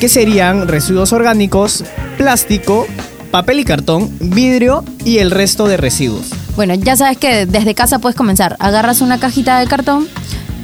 que 0.02 0.09
serían 0.09 0.66
residuos 0.66 1.12
orgánicos, 1.12 1.85
plástico, 2.18 2.88
papel 3.30 3.61
y 3.61 3.64
cartón, 3.64 4.11
vidrio 4.18 4.82
y 5.04 5.18
el 5.18 5.30
resto 5.30 5.68
de 5.68 5.76
residuos. 5.76 6.32
Bueno, 6.56 6.75
ya 6.75 6.97
sabes 6.97 7.18
que 7.18 7.47
desde 7.47 7.76
casa 7.76 8.00
puedes 8.00 8.16
comenzar. 8.16 8.56
Agarras 8.59 9.00
una 9.00 9.21
cajita 9.21 9.61
de 9.61 9.68
cartón 9.68 10.09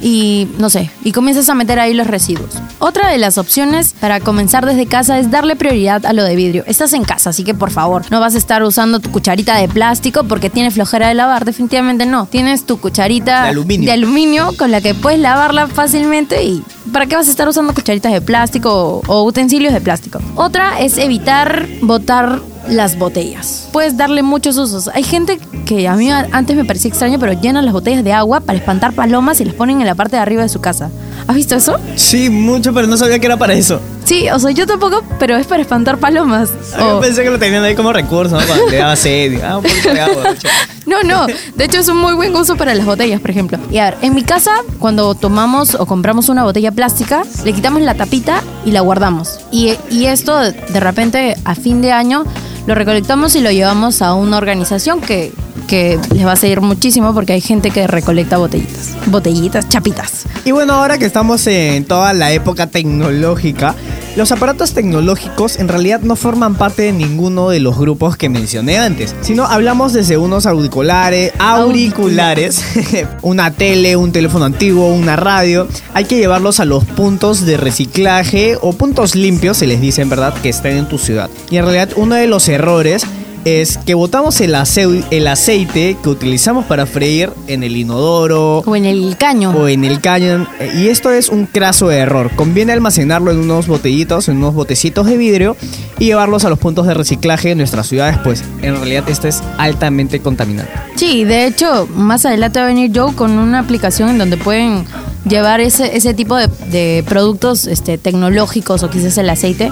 y 0.01 0.47
no 0.57 0.69
sé, 0.69 0.89
y 1.03 1.11
comienzas 1.11 1.49
a 1.49 1.55
meter 1.55 1.79
ahí 1.79 1.93
los 1.93 2.07
residuos. 2.07 2.51
Otra 2.79 3.09
de 3.09 3.17
las 3.17 3.37
opciones 3.37 3.95
para 3.99 4.19
comenzar 4.19 4.65
desde 4.65 4.85
casa 4.85 5.19
es 5.19 5.31
darle 5.31 5.55
prioridad 5.55 6.05
a 6.05 6.13
lo 6.13 6.23
de 6.23 6.35
vidrio. 6.35 6.63
Estás 6.67 6.93
en 6.93 7.03
casa, 7.03 7.31
así 7.31 7.43
que 7.43 7.53
por 7.53 7.71
favor, 7.71 8.03
no 8.09 8.19
vas 8.19 8.35
a 8.35 8.37
estar 8.37 8.63
usando 8.63 8.99
tu 8.99 9.11
cucharita 9.11 9.55
de 9.57 9.67
plástico 9.67 10.23
porque 10.23 10.49
tiene 10.49 10.71
flojera 10.71 11.07
de 11.09 11.13
lavar, 11.15 11.45
definitivamente 11.45 12.05
no. 12.05 12.25
Tienes 12.27 12.65
tu 12.65 12.79
cucharita 12.79 13.43
De 13.43 13.49
aluminio. 13.49 13.85
de 13.87 13.91
aluminio 13.91 14.53
con 14.57 14.71
la 14.71 14.81
que 14.81 14.93
puedes 14.93 15.19
lavarla 15.19 15.67
fácilmente 15.67 16.43
y 16.43 16.63
¿para 16.93 17.05
qué 17.05 17.15
vas 17.15 17.27
a 17.27 17.31
estar 17.31 17.47
usando 17.47 17.73
cucharitas 17.73 18.11
de 18.11 18.21
plástico 18.21 18.71
o, 18.71 19.01
o 19.07 19.23
utensilios 19.23 19.73
de 19.73 19.81
plástico? 19.81 20.19
Otra 20.35 20.79
es 20.79 20.97
evitar 20.97 21.67
botar 21.81 22.39
las 22.69 22.97
botellas. 22.97 23.67
Puedes 23.71 23.97
darle 23.97 24.23
muchos 24.23 24.57
usos. 24.57 24.89
Hay 24.93 25.03
gente 25.03 25.39
que 25.65 25.87
a 25.87 25.95
mí 25.95 26.09
antes 26.11 26.55
me 26.55 26.65
parecía 26.65 26.89
extraño, 26.89 27.19
pero 27.19 27.33
llenan 27.33 27.65
las 27.65 27.73
botellas 27.73 28.03
de 28.03 28.13
agua 28.13 28.39
para 28.41 28.57
espantar 28.57 28.93
palomas 28.93 29.39
y 29.41 29.45
las 29.45 29.53
ponen 29.55 29.81
en 29.81 29.87
la 29.87 29.95
parte 29.95 30.15
de 30.15 30.21
arriba 30.21 30.41
de 30.43 30.49
su 30.49 30.61
casa. 30.61 30.89
¿Has 31.27 31.35
visto 31.35 31.55
eso? 31.55 31.77
Sí, 31.95 32.29
mucho, 32.29 32.73
pero 32.73 32.87
no 32.87 32.97
sabía 32.97 33.19
que 33.19 33.25
era 33.27 33.37
para 33.37 33.53
eso. 33.53 33.79
Sí, 34.05 34.27
o 34.29 34.39
sea, 34.39 34.49
yo 34.51 34.65
tampoco, 34.65 35.03
pero 35.19 35.37
es 35.37 35.45
para 35.45 35.61
espantar 35.61 35.99
palomas. 35.99 36.49
Yo 36.77 36.97
O- 36.97 36.99
pensé 37.01 37.23
que 37.23 37.29
lo 37.29 37.37
tenían 37.37 37.63
ahí 37.63 37.75
como 37.75 37.93
recurso, 37.93 38.39
¿no? 38.39 38.47
Cuando 38.47 38.67
le 38.69 38.77
daba 38.77 38.95
sed. 38.95 39.39
Ah, 39.43 39.57
un 39.57 39.63
poquito 39.63 39.93
de 39.93 40.01
agua. 40.01 40.23
mucho. 40.29 40.47
No, 40.87 41.03
no. 41.03 41.27
De 41.55 41.65
hecho, 41.65 41.79
es 41.79 41.87
un 41.87 41.97
muy 41.97 42.13
buen 42.13 42.35
uso 42.35 42.55
para 42.55 42.73
las 42.73 42.85
botellas, 42.85 43.21
por 43.21 43.29
ejemplo. 43.29 43.59
Y 43.69 43.77
a 43.77 43.85
ver, 43.91 43.97
en 44.01 44.15
mi 44.15 44.23
casa, 44.23 44.51
cuando 44.79 45.13
tomamos 45.13 45.75
o 45.75 45.85
compramos 45.85 46.29
una 46.29 46.43
botella 46.43 46.71
plástica, 46.71 47.21
le 47.43 47.53
quitamos 47.53 47.83
la 47.83 47.93
tapita 47.93 48.41
y 48.65 48.71
la 48.71 48.81
guardamos. 48.81 49.39
Y, 49.51 49.73
y 49.91 50.05
esto, 50.05 50.35
de 50.39 50.79
repente, 50.79 51.35
a 51.45 51.53
fin 51.53 51.83
de 51.83 51.91
año, 51.91 52.23
lo 52.67 52.75
recolectamos 52.75 53.35
y 53.35 53.41
lo 53.41 53.51
llevamos 53.51 54.01
a 54.01 54.13
una 54.13 54.37
organización 54.37 55.01
que, 55.01 55.31
que 55.67 55.99
les 56.13 56.25
va 56.25 56.33
a 56.33 56.35
seguir 56.35 56.61
muchísimo 56.61 57.13
porque 57.13 57.33
hay 57.33 57.41
gente 57.41 57.71
que 57.71 57.87
recolecta 57.87 58.37
botellitas. 58.37 58.95
Botellitas, 59.07 59.69
chapitas. 59.69 60.25
Y 60.45 60.51
bueno, 60.51 60.73
ahora 60.73 60.97
que 60.97 61.05
estamos 61.05 61.45
en 61.47 61.85
toda 61.85 62.13
la 62.13 62.31
época 62.31 62.67
tecnológica, 62.67 63.75
los 64.19 64.33
aparatos 64.33 64.73
tecnológicos 64.73 65.57
en 65.59 65.69
realidad 65.69 66.01
no 66.01 66.17
forman 66.17 66.55
parte 66.55 66.81
de 66.81 66.91
ninguno 66.91 67.51
de 67.51 67.61
los 67.61 67.79
grupos 67.79 68.17
que 68.17 68.27
mencioné 68.27 68.77
antes, 68.77 69.15
sino 69.21 69.45
hablamos 69.45 69.93
desde 69.93 70.17
unos 70.17 70.45
auriculares, 70.45 71.31
auriculares, 71.39 72.65
una 73.21 73.51
tele, 73.51 73.95
un 73.95 74.11
teléfono 74.11 74.43
antiguo, 74.43 74.93
una 74.93 75.15
radio. 75.15 75.69
Hay 75.93 76.03
que 76.03 76.17
llevarlos 76.17 76.59
a 76.59 76.65
los 76.65 76.83
puntos 76.83 77.45
de 77.45 77.55
reciclaje 77.55 78.57
o 78.59 78.73
puntos 78.73 79.15
limpios, 79.15 79.55
se 79.55 79.67
les 79.67 79.79
dice 79.79 80.01
en 80.01 80.09
verdad, 80.09 80.33
que 80.33 80.49
estén 80.49 80.75
en 80.75 80.89
tu 80.89 80.97
ciudad. 80.97 81.29
Y 81.49 81.55
en 81.55 81.63
realidad 81.63 81.91
uno 81.95 82.15
de 82.15 82.27
los 82.27 82.49
errores 82.49 83.05
es 83.45 83.77
que 83.77 83.93
botamos 83.93 84.39
el, 84.41 84.53
aceu- 84.55 85.03
el 85.11 85.27
aceite 85.27 85.97
que 86.03 86.09
utilizamos 86.09 86.65
para 86.65 86.85
freír 86.85 87.29
en 87.47 87.63
el 87.63 87.75
inodoro, 87.77 88.59
O 88.65 88.75
en 88.75 88.85
el 88.85 89.15
caño. 89.17 89.51
o 89.51 89.67
en 89.67 89.83
el 89.85 90.01
cañón. 90.01 90.47
eh, 90.59 90.71
Y 90.77 90.87
esto 90.89 91.11
es 91.11 91.29
un 91.29 91.45
craso 91.45 91.91
error. 91.91 92.31
Conviene 92.35 92.73
almacenarlo 92.73 93.31
en 93.31 93.39
unos 93.39 93.67
botellitos, 93.67 94.27
en 94.29 94.37
unos 94.37 94.53
botecitos 94.53 95.05
de 95.07 95.17
vidrio 95.17 95.55
y 95.99 96.05
llevarlos 96.05 96.45
a 96.45 96.49
los 96.49 96.59
puntos 96.59 96.87
de 96.87 96.93
reciclaje 96.93 97.51
en 97.51 97.57
nuestras 97.59 97.87
ciudades, 97.87 98.17
pues 98.23 98.43
en 98.61 98.75
realidad 98.75 99.03
esto 99.09 99.27
es 99.27 99.41
altamente 99.57 100.19
contaminante. 100.19 100.71
Sí, 100.95 101.23
de 101.23 101.45
hecho, 101.45 101.87
más 101.95 102.25
adelante 102.25 102.59
va 102.59 102.65
a 102.65 102.67
venir 102.69 102.91
Joe 102.93 103.13
con 103.15 103.31
una 103.37 103.59
aplicación 103.59 104.09
en 104.09 104.17
donde 104.17 104.37
pueden 104.37 104.85
llevar 105.27 105.59
ese, 105.59 105.95
ese 105.97 106.13
tipo 106.13 106.35
de, 106.35 106.47
de 106.71 107.03
productos 107.07 107.67
este, 107.67 107.97
tecnológicos 107.97 108.83
o 108.83 108.89
quizás 108.89 109.17
el 109.17 109.29
aceite 109.29 109.71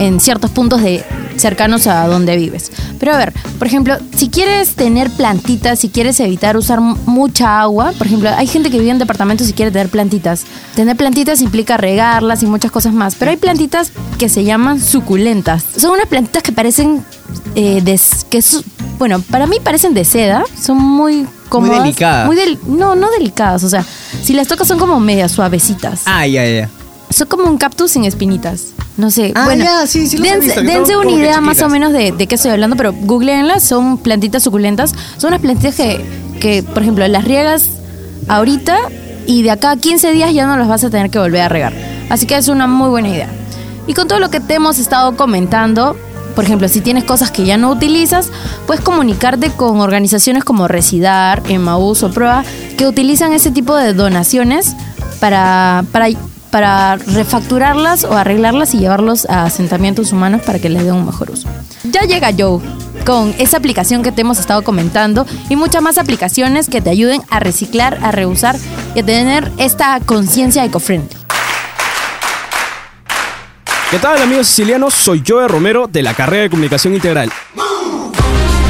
en 0.00 0.18
ciertos 0.18 0.50
puntos 0.50 0.82
de 0.82 1.04
cercanos 1.36 1.86
a 1.86 2.06
donde 2.08 2.36
vives. 2.36 2.72
Pero 2.98 3.12
a 3.14 3.18
ver, 3.18 3.32
por 3.58 3.66
ejemplo, 3.68 3.96
si 4.16 4.28
quieres 4.28 4.74
tener 4.74 5.10
plantitas, 5.10 5.78
si 5.78 5.88
quieres 5.90 6.18
evitar 6.20 6.56
usar 6.56 6.80
mucha 6.80 7.60
agua, 7.60 7.92
por 7.96 8.06
ejemplo, 8.06 8.30
hay 8.36 8.46
gente 8.46 8.70
que 8.70 8.78
vive 8.78 8.90
en 8.90 8.98
departamentos 8.98 9.48
y 9.48 9.52
quiere 9.52 9.70
tener 9.70 9.88
plantitas. 9.88 10.44
Tener 10.74 10.96
plantitas 10.96 11.40
implica 11.40 11.76
regarlas 11.76 12.42
y 12.42 12.46
muchas 12.46 12.70
cosas 12.72 12.92
más, 12.92 13.14
pero 13.14 13.30
hay 13.30 13.36
plantitas 13.36 13.92
que 14.18 14.28
se 14.28 14.42
llaman 14.44 14.80
suculentas. 14.80 15.64
Son 15.76 15.92
unas 15.92 16.06
plantitas 16.06 16.42
que 16.42 16.52
parecen 16.52 17.04
eh, 17.54 17.80
de, 17.82 17.98
que 18.28 18.42
bueno, 18.98 19.20
para 19.30 19.46
mí 19.46 19.56
parecen 19.62 19.94
de 19.94 20.04
seda, 20.04 20.44
son 20.60 20.78
muy 20.78 21.26
cómodas. 21.48 21.82
delicadas. 21.84 22.26
Muy 22.26 22.36
del- 22.36 22.58
no, 22.66 22.94
no 22.96 23.08
delicadas, 23.10 23.64
o 23.64 23.68
sea, 23.68 23.84
si 24.22 24.32
las 24.34 24.48
tocas 24.48 24.66
son 24.66 24.78
como 24.78 24.98
media 25.00 25.28
suavecitas. 25.28 26.02
Ah, 26.06 26.26
ya, 26.26 26.44
ya. 26.46 26.68
Son 27.10 27.26
como 27.28 27.44
un 27.44 27.58
cactus 27.58 27.92
sin 27.92 28.04
espinitas. 28.04 28.68
No 28.96 29.10
sé. 29.10 29.32
Ah, 29.34 29.44
bueno, 29.46 29.64
ya, 29.64 29.86
sí, 29.86 30.06
sí 30.06 30.18
los 30.18 30.26
he 30.26 30.30
dense, 30.30 30.46
visto, 30.46 30.60
que 30.60 30.66
dense 30.66 30.92
son 30.92 30.96
una 31.00 31.04
como 31.04 31.16
que 31.16 31.22
idea 31.22 31.40
más 31.40 31.48
o 31.48 31.66
chiquitas. 31.66 31.72
menos 31.72 31.92
de, 31.92 32.12
de 32.12 32.26
qué 32.26 32.34
estoy 32.36 32.50
hablando, 32.52 32.76
pero 32.76 32.92
googleenlas. 32.92 33.62
Son 33.62 33.98
plantitas 33.98 34.42
suculentas. 34.42 34.94
Son 35.16 35.28
unas 35.28 35.40
plantitas 35.40 35.74
que, 35.74 36.04
que, 36.40 36.62
por 36.62 36.82
ejemplo, 36.82 37.06
las 37.08 37.24
riegas 37.24 37.68
ahorita 38.28 38.76
y 39.26 39.42
de 39.42 39.50
acá 39.50 39.72
a 39.72 39.76
15 39.76 40.12
días 40.12 40.32
ya 40.32 40.46
no 40.46 40.56
las 40.56 40.68
vas 40.68 40.84
a 40.84 40.90
tener 40.90 41.10
que 41.10 41.18
volver 41.18 41.42
a 41.42 41.48
regar. 41.48 41.72
Así 42.08 42.26
que 42.26 42.36
es 42.36 42.48
una 42.48 42.66
muy 42.66 42.88
buena 42.88 43.08
idea. 43.08 43.28
Y 43.86 43.94
con 43.94 44.06
todo 44.08 44.18
lo 44.18 44.30
que 44.30 44.40
te 44.40 44.54
hemos 44.54 44.78
estado 44.78 45.16
comentando, 45.16 45.96
por 46.34 46.44
ejemplo, 46.44 46.68
si 46.68 46.80
tienes 46.80 47.04
cosas 47.04 47.30
que 47.30 47.44
ya 47.44 47.56
no 47.56 47.70
utilizas, 47.70 48.30
puedes 48.66 48.82
comunicarte 48.82 49.50
con 49.50 49.80
organizaciones 49.80 50.44
como 50.44 50.68
Residar, 50.68 51.42
Emaús 51.48 52.02
o 52.02 52.10
Proa, 52.10 52.44
que 52.76 52.86
utilizan 52.86 53.32
ese 53.32 53.50
tipo 53.50 53.74
de 53.74 53.94
donaciones 53.94 54.74
para, 55.18 55.84
para, 55.92 56.06
para 56.50 56.96
refacturarlas 56.96 58.04
o 58.04 58.16
arreglarlas 58.16 58.74
y 58.74 58.78
llevarlos 58.78 59.26
a 59.26 59.44
asentamientos 59.44 60.12
humanos 60.12 60.42
para 60.42 60.58
que 60.58 60.68
les 60.68 60.84
den 60.84 60.94
un 60.94 61.06
mejor 61.06 61.30
uso. 61.30 61.48
Ya 61.84 62.02
llega 62.02 62.30
Joe 62.36 62.60
con 63.04 63.34
esa 63.38 63.56
aplicación 63.56 64.02
que 64.02 64.12
te 64.12 64.20
hemos 64.20 64.38
estado 64.38 64.62
comentando 64.62 65.26
y 65.48 65.56
muchas 65.56 65.82
más 65.82 65.98
aplicaciones 65.98 66.68
que 66.68 66.80
te 66.80 66.90
ayuden 66.90 67.22
a 67.30 67.40
reciclar, 67.40 67.98
a 68.02 68.10
reusar 68.10 68.56
y 68.94 69.00
a 69.00 69.06
tener 69.06 69.50
esta 69.58 70.00
conciencia 70.00 70.64
eco-friendly. 70.64 71.16
¿Qué 73.90 73.98
tal 73.98 74.22
amigos 74.22 74.46
sicilianos? 74.46 74.94
Soy 74.94 75.22
Joe 75.26 75.48
Romero 75.48 75.88
de 75.88 76.02
la 76.02 76.14
carrera 76.14 76.44
de 76.44 76.50
Comunicación 76.50 76.94
Integral. 76.94 77.30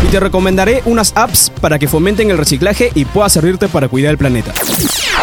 Y 0.03 0.11
te 0.11 0.19
recomendaré 0.19 0.83
unas 0.87 1.13
apps 1.15 1.53
para 1.61 1.79
que 1.79 1.89
fomenten 1.89 2.31
el 2.31 2.39
reciclaje 2.39 2.91
y 2.95 3.05
pueda 3.05 3.29
servirte 3.29 3.69
para 3.69 3.89
cuidar 3.89 4.13
el 4.13 4.19
planeta. 4.19 4.55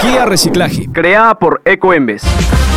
Guía 0.04 0.26
Reciclaje, 0.26 0.88
creada 0.92 1.40
por 1.40 1.62
EcoEmbes. 1.66 2.22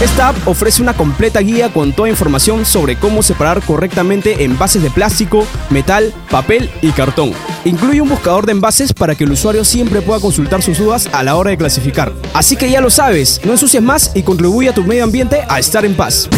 Esta 0.03 0.29
app 0.29 0.49
ofrece 0.49 0.81
una 0.81 0.95
completa 0.95 1.41
guía 1.41 1.71
con 1.71 1.93
toda 1.93 2.09
información 2.09 2.65
sobre 2.65 2.97
cómo 2.97 3.23
separar 3.23 3.61
correctamente 3.61 4.45
envases 4.45 4.83
de 4.83 4.91
plástico, 4.91 5.47
metal, 5.69 6.15
papel 6.31 6.71
y 6.81 6.93
cartón. 6.93 7.33
Incluye 7.67 8.01
un 8.01 8.09
buscador 8.09 8.47
de 8.47 8.53
envases 8.53 8.95
para 8.95 9.15
que 9.15 9.25
el 9.25 9.33
usuario 9.33 9.65
siempre 9.67 10.01
pueda 10.01 10.19
consultar 10.21 10.63
sus 10.63 10.79
dudas 10.79 11.11
a 11.13 11.23
la 11.23 11.37
hora 11.37 11.51
de 11.51 11.59
clasificar. 11.59 12.11
Así 12.33 12.57
que 12.57 12.71
ya 12.71 12.81
lo 12.81 12.89
sabes, 12.89 13.43
no 13.45 13.53
ensucies 13.53 13.83
más 13.83 14.13
y 14.15 14.23
contribuye 14.23 14.71
a 14.71 14.75
tu 14.75 14.85
medio 14.85 15.05
ambiente 15.05 15.43
a 15.47 15.59
estar 15.59 15.85
en 15.85 15.95
paz. 15.95 16.29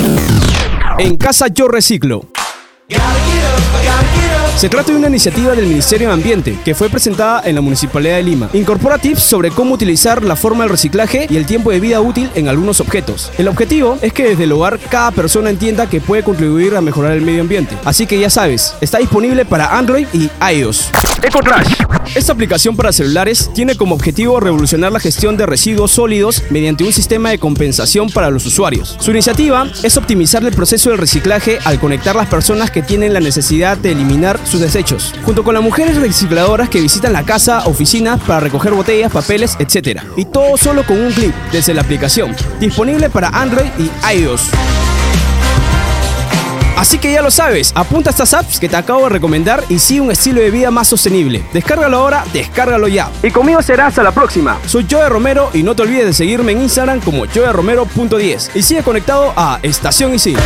En 0.98 1.16
casa 1.16 1.46
yo 1.46 1.68
reciclo. 1.68 2.26
Se 4.56 4.68
trata 4.68 4.92
de 4.92 4.98
una 4.98 5.08
iniciativa 5.08 5.54
del 5.54 5.66
Ministerio 5.66 6.08
de 6.08 6.14
Ambiente 6.14 6.58
que 6.64 6.74
fue 6.74 6.88
presentada 6.88 7.42
en 7.44 7.56
la 7.56 7.60
Municipalidad 7.60 8.16
de 8.16 8.22
Lima. 8.22 8.48
Incorpora 8.52 8.98
tips 8.98 9.22
sobre 9.22 9.50
cómo 9.50 9.74
utilizar 9.74 10.22
la 10.22 10.36
forma 10.36 10.62
del 10.62 10.70
reciclaje 10.70 11.26
y 11.28 11.36
el 11.36 11.46
tiempo 11.46 11.72
de 11.72 11.80
vida 11.80 12.00
útil 12.00 12.30
en 12.36 12.48
algunos 12.48 12.80
objetos. 12.80 13.32
El 13.38 13.48
objetivo 13.48 13.98
es 14.02 14.12
que 14.12 14.28
desde 14.28 14.44
el 14.44 14.52
hogar 14.52 14.78
cada 14.78 15.10
persona 15.10 15.50
entienda 15.50 15.88
que 15.88 16.00
puede 16.00 16.22
contribuir 16.22 16.76
a 16.76 16.80
mejorar 16.80 17.12
el 17.12 17.22
medio 17.22 17.40
ambiente. 17.40 17.76
Así 17.84 18.06
que 18.06 18.20
ya 18.20 18.30
sabes, 18.30 18.74
está 18.80 18.98
disponible 18.98 19.44
para 19.44 19.76
Android 19.76 20.06
y 20.12 20.30
iOS. 20.54 20.90
EcoTrash. 21.22 21.74
Esta 22.16 22.32
aplicación 22.32 22.76
para 22.76 22.92
celulares 22.92 23.50
tiene 23.54 23.76
como 23.76 23.94
objetivo 23.94 24.40
revolucionar 24.40 24.90
la 24.92 24.98
gestión 24.98 25.36
de 25.36 25.46
residuos 25.46 25.92
sólidos 25.92 26.42
mediante 26.50 26.84
un 26.84 26.92
sistema 26.92 27.30
de 27.30 27.38
compensación 27.38 28.10
para 28.10 28.28
los 28.28 28.44
usuarios. 28.44 28.96
Su 29.00 29.12
iniciativa 29.12 29.68
es 29.82 29.96
optimizar 29.96 30.44
el 30.44 30.52
proceso 30.52 30.90
del 30.90 30.98
reciclaje 30.98 31.58
al 31.64 31.78
conectar 31.78 32.16
las 32.16 32.26
personas 32.26 32.70
que 32.70 32.82
tienen 32.82 33.12
la 33.12 33.20
necesidad 33.20 33.78
de 33.78 33.92
eliminar 33.92 34.40
sus 34.44 34.60
desechos, 34.60 35.14
junto 35.24 35.44
con 35.44 35.54
las 35.54 35.62
mujeres 35.62 35.96
recicladoras 35.96 36.68
que 36.68 36.80
visitan 36.80 37.12
la 37.12 37.24
casa, 37.24 37.66
oficinas 37.66 38.20
para 38.22 38.40
recoger 38.40 38.72
botellas, 38.72 39.12
papeles, 39.12 39.56
etc. 39.58 40.02
Y 40.16 40.24
todo 40.24 40.56
solo 40.56 40.84
con 40.86 41.00
un 41.00 41.12
clic 41.12 41.34
desde 41.50 41.74
la 41.74 41.82
aplicación, 41.82 42.34
disponible 42.60 43.10
para 43.10 43.28
Android 43.28 43.70
y 43.78 43.90
iOS. 44.16 44.50
Así 46.82 46.98
que 46.98 47.12
ya 47.12 47.22
lo 47.22 47.30
sabes, 47.30 47.70
apunta 47.76 48.10
a 48.10 48.12
estas 48.12 48.34
apps 48.34 48.58
que 48.58 48.68
te 48.68 48.74
acabo 48.74 49.04
de 49.04 49.10
recomendar 49.10 49.62
y 49.68 49.78
sigue 49.78 50.00
un 50.00 50.10
estilo 50.10 50.40
de 50.40 50.50
vida 50.50 50.72
más 50.72 50.88
sostenible. 50.88 51.44
Descárgalo 51.52 51.96
ahora, 51.96 52.24
descárgalo 52.32 52.88
ya. 52.88 53.08
Y 53.22 53.30
conmigo 53.30 53.62
será 53.62 53.86
hasta 53.86 54.02
la 54.02 54.10
próxima. 54.10 54.58
Soy 54.66 54.84
Joe 54.90 55.08
Romero 55.08 55.50
y 55.54 55.62
no 55.62 55.76
te 55.76 55.82
olvides 55.82 56.06
de 56.06 56.12
seguirme 56.12 56.50
en 56.50 56.62
Instagram 56.62 57.00
como 57.00 57.24
joeromero.10 57.26 58.50
y 58.56 58.62
sigue 58.62 58.82
conectado 58.82 59.32
a 59.36 59.60
Estación 59.62 60.12
Isil. 60.14 60.36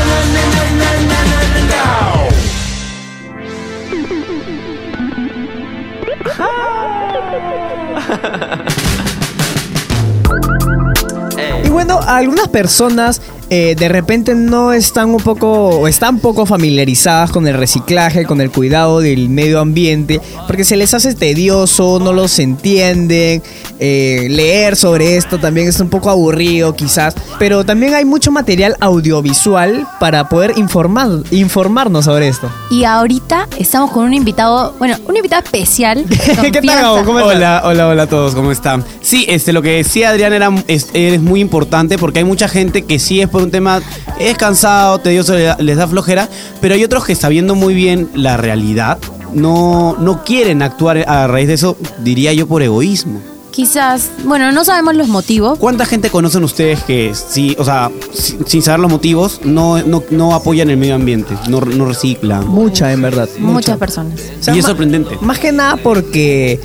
Bueno, 11.86 12.02
algunas 12.04 12.48
personas 12.48 13.22
eh, 13.48 13.76
de 13.78 13.88
repente 13.88 14.34
no 14.34 14.72
están 14.72 15.10
un 15.10 15.20
poco 15.20 15.68
o 15.68 15.88
están 15.88 16.18
poco 16.18 16.46
familiarizadas 16.46 17.30
con 17.30 17.46
el 17.46 17.54
reciclaje, 17.54 18.24
con 18.24 18.40
el 18.40 18.50
cuidado 18.50 19.00
del 19.00 19.28
medio 19.28 19.60
ambiente, 19.60 20.20
porque 20.46 20.64
se 20.64 20.76
les 20.76 20.94
hace 20.94 21.14
tedioso, 21.14 22.00
no 22.00 22.12
los 22.12 22.38
entienden, 22.40 23.42
eh, 23.78 24.26
leer 24.30 24.74
sobre 24.74 25.16
esto 25.16 25.38
también 25.38 25.68
es 25.68 25.78
un 25.78 25.88
poco 25.88 26.10
aburrido 26.10 26.74
quizás, 26.74 27.14
pero 27.38 27.64
también 27.64 27.94
hay 27.94 28.04
mucho 28.04 28.32
material 28.32 28.74
audiovisual 28.80 29.86
para 30.00 30.28
poder 30.28 30.54
informar, 30.56 31.08
informarnos 31.30 32.06
sobre 32.06 32.26
esto. 32.28 32.50
Y 32.70 32.82
ahorita 32.84 33.48
estamos 33.58 33.92
con 33.92 34.06
un 34.06 34.14
invitado, 34.14 34.74
bueno, 34.78 34.96
un 35.06 35.16
invitado 35.16 35.44
especial. 35.44 36.04
¿Qué 36.42 36.50
tal? 36.50 37.04
¿Cómo 37.04 37.20
estás? 37.20 37.36
Hola, 37.36 37.62
hola, 37.64 37.88
hola 37.88 38.02
a 38.02 38.06
todos, 38.08 38.34
¿cómo 38.34 38.50
están? 38.50 38.84
Sí, 39.00 39.24
este, 39.28 39.52
lo 39.52 39.62
que 39.62 39.76
decía 39.76 40.10
Adrián 40.10 40.32
era, 40.32 40.50
es, 40.66 40.88
es 40.94 41.20
muy 41.20 41.40
importante 41.40 41.96
porque 41.96 42.18
hay 42.20 42.24
mucha 42.24 42.48
gente 42.48 42.82
que 42.82 42.98
sí 42.98 43.20
es 43.20 43.28
por 43.36 43.42
un 43.42 43.50
tema, 43.50 43.82
es 44.18 44.34
cansado, 44.38 44.98
tedioso, 44.98 45.34
le 45.34 45.42
da- 45.42 45.56
les 45.60 45.76
da 45.76 45.86
flojera, 45.86 46.26
pero 46.62 46.74
hay 46.74 46.82
otros 46.82 47.04
que 47.04 47.14
sabiendo 47.14 47.54
muy 47.54 47.74
bien 47.74 48.08
la 48.14 48.38
realidad, 48.38 48.96
no, 49.34 49.94
no 50.00 50.24
quieren 50.24 50.62
actuar 50.62 51.04
a 51.06 51.26
raíz 51.26 51.48
de 51.48 51.54
eso, 51.54 51.76
diría 52.02 52.32
yo, 52.32 52.46
por 52.46 52.62
egoísmo. 52.62 53.20
Quizás, 53.50 54.08
bueno, 54.24 54.52
no 54.52 54.64
sabemos 54.64 54.94
los 54.96 55.08
motivos. 55.08 55.58
¿Cuánta 55.58 55.84
gente 55.84 56.08
conocen 56.08 56.44
ustedes 56.44 56.82
que 56.84 57.12
sí, 57.14 57.54
o 57.58 57.64
sea, 57.64 57.90
si- 58.12 58.38
sin 58.46 58.62
saber 58.62 58.80
los 58.80 58.90
motivos, 58.90 59.40
no, 59.44 59.82
no, 59.82 60.02
no 60.10 60.34
apoyan 60.34 60.70
el 60.70 60.78
medio 60.78 60.94
ambiente, 60.94 61.34
no, 61.48 61.60
no 61.60 61.84
reciclan? 61.86 62.46
Mucha, 62.48 62.90
en 62.92 63.02
verdad. 63.02 63.28
mucha. 63.38 63.52
Muchas 63.52 63.76
personas. 63.78 64.18
O 64.40 64.42
sea, 64.42 64.54
y 64.54 64.60
es 64.60 64.64
sorprendente. 64.64 65.18
Más 65.20 65.38
que 65.38 65.52
nada 65.52 65.76
porque 65.76 66.58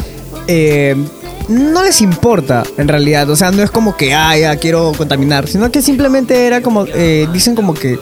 eh, 0.48 0.96
no 1.52 1.84
les 1.84 2.02
importa 2.02 2.64
en 2.78 2.88
realidad. 2.88 3.30
O 3.30 3.36
sea, 3.36 3.52
no 3.52 3.62
es 3.62 3.72
como 3.72 3.96
que, 3.96 4.14
ah, 4.14 4.38
ya 4.38 4.56
quiero 4.58 4.92
contaminar, 4.98 5.48
sino 5.48 5.72
que 5.72 5.82
simplemente 5.82 6.48
era 6.48 6.62
como, 6.62 6.86
eh, 6.86 7.28
dicen 7.34 7.56
como 7.56 7.74
que, 7.74 8.00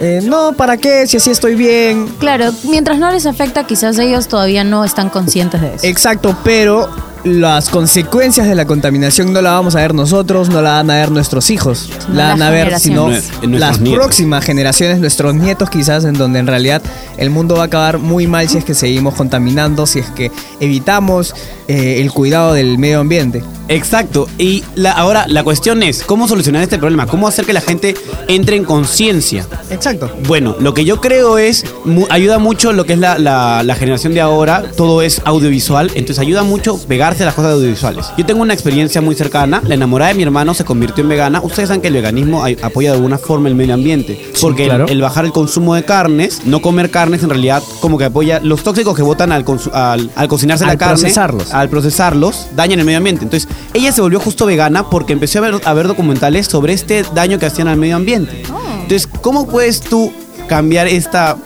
eh, 0.00 0.20
no, 0.24 0.52
¿para 0.52 0.76
qué? 0.76 1.06
Si 1.06 1.16
así 1.16 1.30
estoy 1.30 1.54
bien. 1.54 2.06
Claro, 2.18 2.52
mientras 2.64 2.98
no 2.98 3.10
les 3.10 3.26
afecta, 3.26 3.64
quizás 3.66 3.98
ellos 3.98 4.28
todavía 4.28 4.64
no 4.64 4.84
están 4.84 5.08
conscientes 5.10 5.60
de 5.60 5.74
eso. 5.74 5.86
Exacto, 5.86 6.36
pero 6.44 6.88
las 7.24 7.68
consecuencias 7.68 8.46
de 8.46 8.54
la 8.54 8.64
contaminación 8.64 9.32
no 9.32 9.42
la 9.42 9.52
vamos 9.52 9.74
a 9.74 9.80
ver 9.80 9.94
nosotros, 9.94 10.48
no 10.48 10.62
la 10.62 10.72
van 10.72 10.90
a 10.90 10.94
ver 10.94 11.10
nuestros 11.10 11.50
hijos. 11.50 11.90
Sino 12.00 12.14
la 12.14 12.28
van 12.28 12.42
a 12.42 12.50
ver, 12.50 12.78
sino 12.78 13.10
las 13.42 13.80
nietos. 13.80 14.04
próximas 14.04 14.44
generaciones, 14.44 15.00
nuestros 15.00 15.34
nietos 15.34 15.68
quizás, 15.68 16.04
en 16.04 16.14
donde 16.14 16.38
en 16.38 16.46
realidad 16.46 16.82
el 17.16 17.30
mundo 17.30 17.56
va 17.56 17.62
a 17.62 17.66
acabar 17.66 17.98
muy 17.98 18.26
mal 18.26 18.48
si 18.48 18.58
es 18.58 18.64
que 18.64 18.74
seguimos 18.74 19.14
contaminando, 19.14 19.86
si 19.86 19.98
es 19.98 20.10
que 20.10 20.30
evitamos 20.60 21.34
eh, 21.68 22.00
el 22.00 22.10
cuidado 22.12 22.52
del 22.54 22.78
medio 22.78 23.00
ambiente. 23.00 23.42
Exacto. 23.68 24.26
Y 24.38 24.64
la, 24.76 24.92
ahora 24.92 25.26
la 25.28 25.44
cuestión 25.44 25.82
es, 25.82 26.02
¿cómo 26.02 26.26
solucionar 26.26 26.62
este 26.62 26.78
problema? 26.78 27.06
¿Cómo 27.06 27.28
hacer 27.28 27.44
que 27.44 27.52
la 27.52 27.60
gente 27.60 27.94
entre 28.26 28.56
en 28.56 28.64
conciencia? 28.64 29.46
Exacto. 29.70 30.10
Bueno, 30.26 30.56
lo 30.58 30.72
que 30.72 30.86
yo 30.86 31.00
creo 31.02 31.36
es, 31.36 31.66
mu- 31.84 32.06
ayuda 32.08 32.38
mucho 32.38 32.72
lo 32.72 32.86
que 32.86 32.94
es 32.94 32.98
la, 32.98 33.18
la- 33.18 33.62
la 33.62 33.74
generación 33.74 34.14
de 34.14 34.22
ahora, 34.22 34.64
todo 34.76 35.02
es 35.02 35.20
audiovisual, 35.26 35.88
entonces 35.94 36.18
ayuda 36.18 36.42
mucho 36.44 36.78
pegarse 36.88 37.24
a 37.24 37.26
las 37.26 37.34
cosas 37.34 37.52
audiovisuales. 37.52 38.06
Yo 38.16 38.24
tengo 38.24 38.40
una 38.40 38.54
experiencia 38.54 39.02
muy 39.02 39.14
cercana, 39.14 39.60
la 39.66 39.74
enamorada 39.74 40.12
de 40.12 40.16
mi 40.16 40.22
hermano 40.22 40.54
se 40.54 40.64
convirtió 40.64 41.02
en 41.02 41.10
vegana, 41.10 41.42
ustedes 41.42 41.68
saben 41.68 41.82
que 41.82 41.88
el 41.88 41.94
veganismo 41.94 42.44
apoya 42.62 42.90
de 42.90 42.96
alguna 42.96 43.18
forma 43.18 43.48
el 43.50 43.54
medio 43.54 43.74
ambiente, 43.74 44.30
porque 44.40 44.62
el- 44.62 44.68
claro. 44.70 44.86
el, 44.88 45.00
bajar 45.02 45.26
el 45.26 45.32
consumo 45.32 45.74
de 45.74 45.84
carnes, 45.84 46.40
no 46.46 46.62
comer 46.62 46.90
carnes 46.90 47.22
en 47.22 47.28
realidad 47.28 47.62
como 47.80 47.98
que 47.98 48.04
apoya 48.06 48.40
los 48.42 48.62
tóxicos 48.62 48.96
que 48.96 49.02
botan 49.02 49.30
al, 49.30 49.44
al, 49.74 50.10
al 50.14 50.28
cocinarse 50.28 50.64
Al 50.64 50.70
la 50.70 50.76
carne, 50.78 50.94
procesarlos. 50.94 51.52
Al 51.60 51.68
procesarlos, 51.68 52.48
dañan 52.54 52.78
el 52.78 52.84
medio 52.84 52.98
ambiente. 52.98 53.24
Entonces, 53.24 53.48
ella 53.74 53.92
se 53.92 54.00
volvió 54.00 54.20
justo 54.20 54.46
vegana 54.46 54.88
porque 54.90 55.12
empezó 55.12 55.38
a 55.38 55.42
ver, 55.42 55.60
a 55.64 55.74
ver 55.74 55.88
documentales 55.88 56.46
sobre 56.46 56.72
este 56.72 57.04
daño 57.14 57.38
que 57.38 57.46
hacían 57.46 57.68
al 57.68 57.76
medio 57.76 57.96
ambiente. 57.96 58.42
Entonces, 58.82 59.06
¿cómo 59.20 59.46
puedes 59.46 59.80
tú 59.80 60.12
cambiar 60.48 60.88
esta 60.88 61.36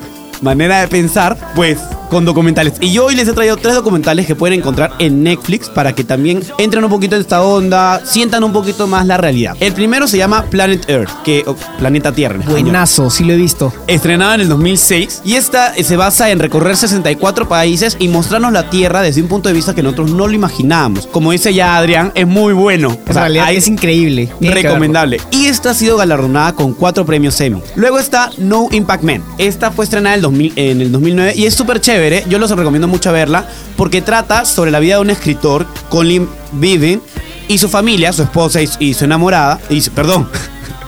manera 0.40 0.81
de 0.81 0.88
pensar? 0.88 1.53
Pues 1.55 1.79
con 2.12 2.27
documentales. 2.27 2.75
Y 2.79 2.92
yo 2.92 3.07
hoy 3.07 3.14
les 3.14 3.27
he 3.27 3.33
traído 3.33 3.57
tres 3.57 3.75
documentales 3.75 4.27
que 4.27 4.37
pueden 4.37 4.59
encontrar 4.59 4.92
en 4.98 5.22
Netflix 5.22 5.70
para 5.70 5.94
que 5.94 6.05
también 6.05 6.42
entren 6.59 6.85
un 6.85 6.90
poquito 6.90 7.16
en 7.16 7.22
esta 7.22 7.40
onda, 7.40 8.03
sientan 8.05 8.44
un 8.44 8.53
poquito 8.53 8.87
más 8.87 9.07
la 9.07 9.16
realidad. 9.16 9.57
El 9.61 9.72
primero 9.72 10.07
se 10.07 10.18
llama 10.18 10.44
Planet 10.51 10.90
Earth, 10.90 11.09
que 11.25 11.42
o 11.46 11.57
Planeta 11.79 12.12
Tierra. 12.12 12.35
en 12.35 12.44
Buenazo, 12.44 13.09
sí 13.09 13.25
lo 13.25 13.33
he 13.33 13.37
visto. 13.37 13.72
estrenada 13.87 14.35
en 14.35 14.42
el 14.42 14.48
2006 14.51 15.22
y 15.25 15.37
esta 15.37 15.75
eh, 15.75 15.85
se 15.85 15.96
basa 15.96 16.31
en 16.31 16.38
recorrer 16.38 16.77
64 16.77 17.48
países 17.48 17.96
y 17.98 18.09
mostrarnos 18.09 18.53
la 18.53 18.68
Tierra 18.68 19.01
desde 19.01 19.22
un 19.22 19.29
punto 19.29 19.48
de 19.48 19.55
vista 19.55 19.75
que 19.75 19.83
nosotros 19.83 20.11
no 20.11 20.29
lo 20.29 20.35
imaginábamos. 20.35 21.07
Como 21.07 21.33
dice 21.33 21.55
ya 21.55 21.79
Adrián, 21.79 22.12
es 22.14 22.27
muy 22.27 22.53
bueno. 22.53 22.94
O 23.09 23.12
sea, 23.12 23.22
realidad 23.22 23.55
es 23.55 23.68
increíble. 23.68 24.29
Recomendable. 24.38 25.18
Y 25.31 25.46
esta 25.46 25.70
ha 25.70 25.75
sido 25.75 25.96
galardonada 25.96 26.53
con 26.53 26.75
cuatro 26.75 27.07
premios 27.07 27.40
Emmy. 27.40 27.62
Luego 27.75 27.98
está 27.98 28.29
No 28.37 28.68
Impact 28.70 29.03
Man. 29.03 29.25
Esta 29.38 29.70
fue 29.70 29.87
estrenada 29.87 30.16
en 30.16 30.18
el, 30.18 30.22
2000 30.22 30.53
en 30.57 30.81
el 30.83 30.92
2009 30.92 31.33
y 31.37 31.46
es 31.46 31.55
súper 31.55 31.81
chévere. 31.81 32.02
Yo 32.29 32.38
los 32.38 32.51
recomiendo 32.51 32.88
mucho 32.88 33.12
verla 33.12 33.47
porque 33.77 34.03
trata 34.03 34.45
sobre 34.45 34.71
la 34.71 34.79
vida 34.81 34.97
de 34.97 35.01
un 35.03 35.11
escritor, 35.11 35.67
Colin 35.88 36.29
Viven, 36.53 37.01
y 37.49 37.59
su 37.59 37.69
familia, 37.69 38.12
su 38.12 38.23
esposa 38.23 38.61
y, 38.62 38.69
y 38.79 38.95
su 38.95 39.05
enamorada, 39.05 39.61
y 39.69 39.81
su- 39.81 39.91
perdón. 39.93 40.29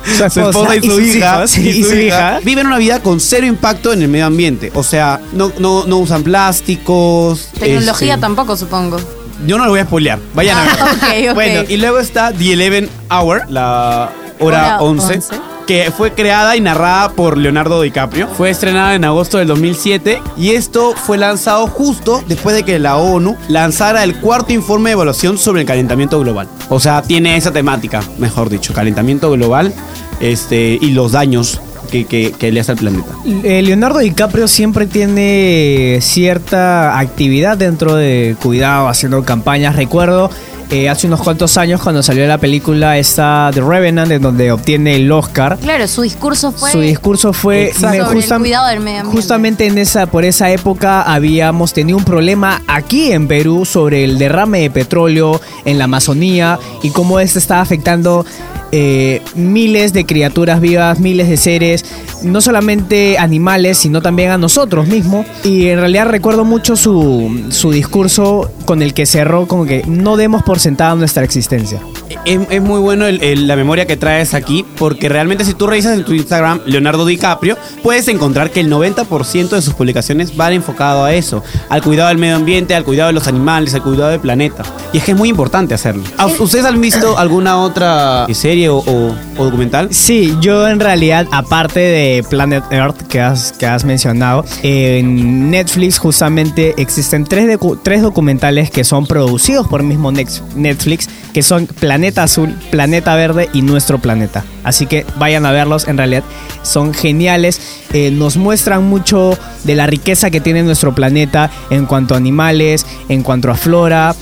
Su 0.05 0.22
esposa 0.24 0.77
y 0.77 0.81
su, 0.83 0.90
sus 0.90 1.00
hija, 1.00 1.37
hijos, 1.38 1.57
y 1.57 1.68
y 1.70 1.83
su 1.83 1.88
su 1.88 1.94
hija 1.96 2.05
hija. 2.37 2.40
viven 2.44 2.66
una 2.66 2.77
vida 2.77 3.00
con 3.00 3.20
cero 3.20 3.46
impacto 3.46 3.90
en 3.90 4.03
el 4.03 4.09
medio 4.09 4.27
ambiente. 4.27 4.70
O 4.74 4.83
sea, 4.83 5.18
no, 5.33 5.50
no, 5.59 5.87
no 5.87 5.96
usan 5.96 6.22
plásticos. 6.22 7.48
Tecnología 7.59 8.14
este, 8.14 8.20
tampoco, 8.20 8.55
supongo. 8.55 8.98
Yo 9.46 9.57
no 9.57 9.64
lo 9.64 9.70
voy 9.70 9.81
a 9.81 9.85
spoilear. 9.85 10.18
Vayan 10.35 10.59
a 10.59 10.62
ver. 10.62 10.72
Ah, 10.79 10.92
ok. 11.31 11.35
Bueno, 11.35 11.62
y 11.68 11.79
luego 11.79 11.98
está 12.00 12.33
The 12.33 12.53
Eleven 12.53 12.90
Hour, 13.11 13.44
la 13.48 14.11
hora 14.40 14.77
Hora 14.77 14.83
11, 14.83 15.14
11. 15.14 15.35
Que 15.66 15.90
fue 15.90 16.12
creada 16.12 16.57
y 16.57 16.61
narrada 16.61 17.11
por 17.11 17.37
Leonardo 17.37 17.83
DiCaprio. 17.83 18.29
Fue 18.29 18.50
estrenada 18.50 18.94
en 18.94 19.05
agosto 19.05 19.38
del 19.38 19.48
2007 19.48 20.22
y 20.37 20.50
esto 20.50 20.94
fue 20.94 21.18
lanzado 21.18 21.66
justo 21.66 22.22
después 22.27 22.55
de 22.55 22.64
que 22.64 22.79
la 22.79 22.96
ONU 22.96 23.37
lanzara 23.48 24.05
el 24.05 24.20
cuarto 24.20 24.53
informe 24.53 24.90
de 24.90 24.94
evaluación 24.94 25.38
sobre 25.38 25.62
el 25.62 25.66
calentamiento 25.66 26.20
global. 26.20 26.48
O 26.68 26.81
sea, 26.81 27.03
tiene 27.03 27.37
esa 27.37 27.53
temática, 27.53 28.03
mejor 28.18 28.48
dicho, 28.48 28.72
calentamiento 28.72 29.31
global 29.31 29.72
este, 30.20 30.79
y 30.81 30.90
los 30.90 31.12
daños 31.12 31.61
que, 32.02 32.04
que- 32.07 32.33
que 32.33 32.50
le 32.50 32.59
hace 32.61 32.72
al 32.72 32.78
planeta. 32.78 33.12
Eh, 33.44 33.62
Leonardo 33.62 34.00
DiCaprio 34.00 34.48
siempre 34.48 34.87
tiene 34.87 35.98
cierta 36.02 36.98
actividad 36.98 37.57
dentro 37.57 37.94
de 37.94 38.37
cuidado, 38.42 38.88
haciendo 38.88 39.22
campañas. 39.24 39.76
Recuerdo 39.76 40.28
eh, 40.70 40.88
hace 40.88 41.07
unos 41.07 41.20
cuantos 41.20 41.57
años 41.59 41.80
cuando 41.83 42.02
salió 42.02 42.26
la 42.26 42.38
película 42.38 42.98
esta 42.98 43.50
The 43.52 43.61
Revenant, 43.61 44.11
en 44.11 44.22
donde 44.22 44.50
obtiene 44.50 44.96
el 44.96 45.12
Oscar. 45.12 45.59
Claro, 45.61 45.87
su 45.87 46.02
discurso 46.02 46.50
fue. 46.52 46.72
Su 46.72 46.80
discurso 46.80 47.33
fue 47.33 47.68
el 47.68 47.74
cuidado 47.74 48.66
del 48.68 48.80
medio 48.80 49.00
ambiente. 49.00 49.04
justamente 49.12 49.66
en 49.66 49.78
esa 49.78 50.07
por 50.07 50.24
esa 50.24 50.50
época 50.50 51.02
habíamos 51.02 51.74
tenido 51.74 51.98
un 51.98 52.04
problema 52.04 52.62
aquí 52.66 53.12
en 53.12 53.28
Perú 53.28 53.64
sobre 53.66 54.04
el 54.04 54.18
derrame 54.18 54.61
de 54.62 54.70
petróleo 54.70 55.40
en 55.64 55.78
la 55.78 55.85
Amazonía 55.85 56.59
y 56.83 56.90
cómo 56.90 57.20
este 57.20 57.38
estaba 57.38 57.61
afectando 57.61 58.24
eh, 58.72 59.22
miles 59.35 59.92
de 59.92 60.05
criaturas 60.05 60.61
vivas, 60.61 60.98
miles 61.00 61.29
de 61.29 61.37
seres, 61.37 61.85
no 62.24 62.40
solamente 62.40 63.18
animales, 63.18 63.78
sino 63.78 64.02
también 64.02 64.30
a 64.30 64.38
nosotros 64.38 64.87
mismos. 64.87 65.26
Y 65.44 65.68
en 65.68 65.78
realidad 65.80 66.06
recuerdo 66.08 66.44
mucho 66.44 66.76
su, 66.76 67.44
su 67.50 67.70
discurso 67.70 68.50
con 68.64 68.82
el 68.82 68.94
que 68.94 69.06
cerró 69.06 69.46
como 69.46 69.64
que 69.66 69.82
no 69.87 70.16
demos 70.16 70.42
por 70.42 70.58
sentada 70.58 70.94
nuestra 70.94 71.24
existencia. 71.24 71.80
Es, 72.24 72.40
es 72.50 72.62
muy 72.62 72.80
bueno 72.80 73.06
el- 73.06 73.22
el- 73.22 73.46
la 73.46 73.56
memoria 73.56 73.87
que 73.87 73.96
traes 73.96 74.34
aquí, 74.34 74.64
porque 74.78 75.08
realmente 75.08 75.44
si 75.44 75.54
tú 75.54 75.66
revisas 75.66 75.96
en 75.98 76.04
tu 76.04 76.12
Instagram 76.14 76.60
Leonardo 76.66 77.04
DiCaprio, 77.04 77.56
puedes 77.82 78.08
encontrar 78.08 78.50
que 78.50 78.60
el 78.60 78.70
90% 78.70 79.50
de 79.56 79.62
sus 79.62 79.74
publicaciones 79.74 80.37
van 80.37 80.52
enfocado 80.54 81.04
a 81.04 81.12
eso, 81.14 81.42
al 81.68 81.82
cuidado 81.82 82.08
del 82.08 82.18
medio 82.18 82.37
ambiente, 82.37 82.74
al 82.74 82.84
cuidado 82.84 83.08
de 83.08 83.12
los 83.14 83.28
animales, 83.28 83.74
al 83.74 83.82
cuidado 83.82 84.10
del 84.10 84.20
planeta. 84.20 84.62
Y 84.92 84.98
es 84.98 85.04
que 85.04 85.12
es 85.12 85.16
muy 85.16 85.28
importante 85.28 85.74
hacerlo. 85.74 86.02
¿A- 86.16 86.26
¿Ustedes 86.26 86.64
han 86.64 86.80
visto 86.80 87.18
alguna 87.18 87.58
otra 87.58 88.24
serie 88.26 88.44
serie 88.44 88.68
o, 88.68 88.76
o- 88.78 89.14
o 89.38 89.44
documental? 89.44 89.88
Sí, 89.92 90.34
yo 90.40 90.68
en 90.68 90.78
realidad, 90.78 91.26
aparte 91.32 91.80
de 91.80 92.13
Planet 92.22 92.64
Earth 92.70 93.03
que 93.09 93.20
has, 93.20 93.53
que 93.53 93.66
has 93.66 93.85
mencionado, 93.85 94.44
en 94.62 95.50
Netflix 95.50 95.98
justamente 95.98 96.74
existen 96.77 97.24
tres, 97.24 97.59
tres 97.83 98.03
documentales 98.03 98.70
que 98.70 98.85
son 98.85 99.07
producidos 99.07 99.66
por 99.66 99.83
mismo 99.83 100.12
Netflix, 100.12 101.09
que 101.33 101.42
son 101.42 101.66
Planeta 101.66 102.22
Azul, 102.22 102.55
Planeta 102.70 103.14
Verde 103.16 103.48
y 103.53 103.62
Nuestro 103.62 103.98
Planeta. 103.98 104.44
Así 104.62 104.87
que 104.87 105.05
vayan 105.18 105.46
a 105.46 105.53
verlos, 105.53 105.88
en 105.88 105.98
realidad 105.98 106.24
son 106.62 106.94
geniales, 106.94 107.61
eh, 107.92 108.11
nos 108.11 108.37
muestran 108.37 108.85
mucho 108.85 109.38
de 109.64 109.74
la 109.74 109.87
riqueza 109.87 110.31
que 110.31 110.40
tiene 110.40 110.62
nuestro 110.62 110.94
planeta 110.94 111.50
en 111.70 111.87
cuanto 111.87 112.14
a 112.14 112.16
animales, 112.16 112.87
en 113.09 113.22
cuanto 113.22 113.50
a 113.50 113.55
flora. 113.55 114.14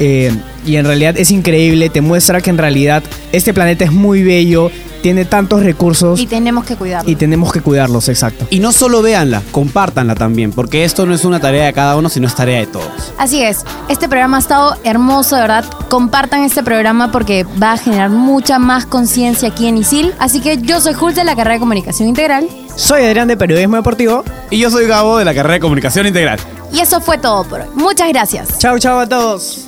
Eh, 0.00 0.32
y 0.64 0.76
en 0.76 0.84
realidad 0.84 1.16
es 1.18 1.30
increíble, 1.30 1.88
te 1.88 2.00
muestra 2.00 2.40
que 2.40 2.50
en 2.50 2.58
realidad 2.58 3.02
este 3.32 3.52
planeta 3.52 3.84
es 3.84 3.92
muy 3.92 4.22
bello, 4.22 4.70
tiene 5.02 5.24
tantos 5.24 5.62
recursos 5.62 6.18
Y 6.20 6.26
tenemos 6.26 6.64
que 6.64 6.76
cuidarlo. 6.76 7.10
y 7.10 7.16
tenemos 7.16 7.52
que 7.52 7.60
cuidarlos, 7.60 8.08
exacto. 8.08 8.46
Y 8.50 8.60
no 8.60 8.72
solo 8.72 9.02
véanla, 9.02 9.42
compártanla 9.52 10.14
también, 10.14 10.52
porque 10.52 10.84
esto 10.84 11.06
no 11.06 11.14
es 11.14 11.24
una 11.24 11.40
tarea 11.40 11.66
de 11.66 11.72
cada 11.72 11.96
uno, 11.96 12.08
sino 12.08 12.26
es 12.26 12.34
tarea 12.34 12.60
de 12.60 12.66
todos. 12.66 12.86
Así 13.18 13.42
es, 13.42 13.64
este 13.88 14.08
programa 14.08 14.36
ha 14.36 14.40
estado 14.40 14.76
hermoso, 14.84 15.36
de 15.36 15.42
verdad. 15.42 15.64
Compartan 15.88 16.42
este 16.44 16.62
programa 16.62 17.10
porque 17.12 17.44
va 17.62 17.72
a 17.72 17.76
generar 17.78 18.10
mucha 18.10 18.58
más 18.58 18.86
conciencia 18.86 19.48
aquí 19.48 19.66
en 19.66 19.78
ISIL. 19.78 20.12
Así 20.18 20.40
que 20.40 20.58
yo 20.58 20.80
soy 20.80 20.94
Jules 20.94 21.16
de 21.16 21.24
la 21.24 21.34
carrera 21.36 21.54
de 21.54 21.60
Comunicación 21.60 22.08
Integral. 22.08 22.48
Soy 22.76 23.02
Adrián 23.04 23.28
de 23.28 23.36
Periodismo 23.36 23.76
Deportivo. 23.76 24.24
Y 24.50 24.58
yo 24.58 24.70
soy 24.70 24.86
Gabo 24.86 25.18
de 25.18 25.24
la 25.24 25.34
carrera 25.34 25.54
de 25.54 25.60
Comunicación 25.60 26.06
Integral. 26.06 26.38
Y 26.72 26.80
eso 26.80 27.00
fue 27.00 27.18
todo 27.18 27.44
por 27.44 27.60
hoy. 27.62 27.66
Muchas 27.74 28.08
gracias. 28.08 28.58
Chao, 28.58 28.78
chao 28.78 28.98
a 29.00 29.06
todos. 29.08 29.67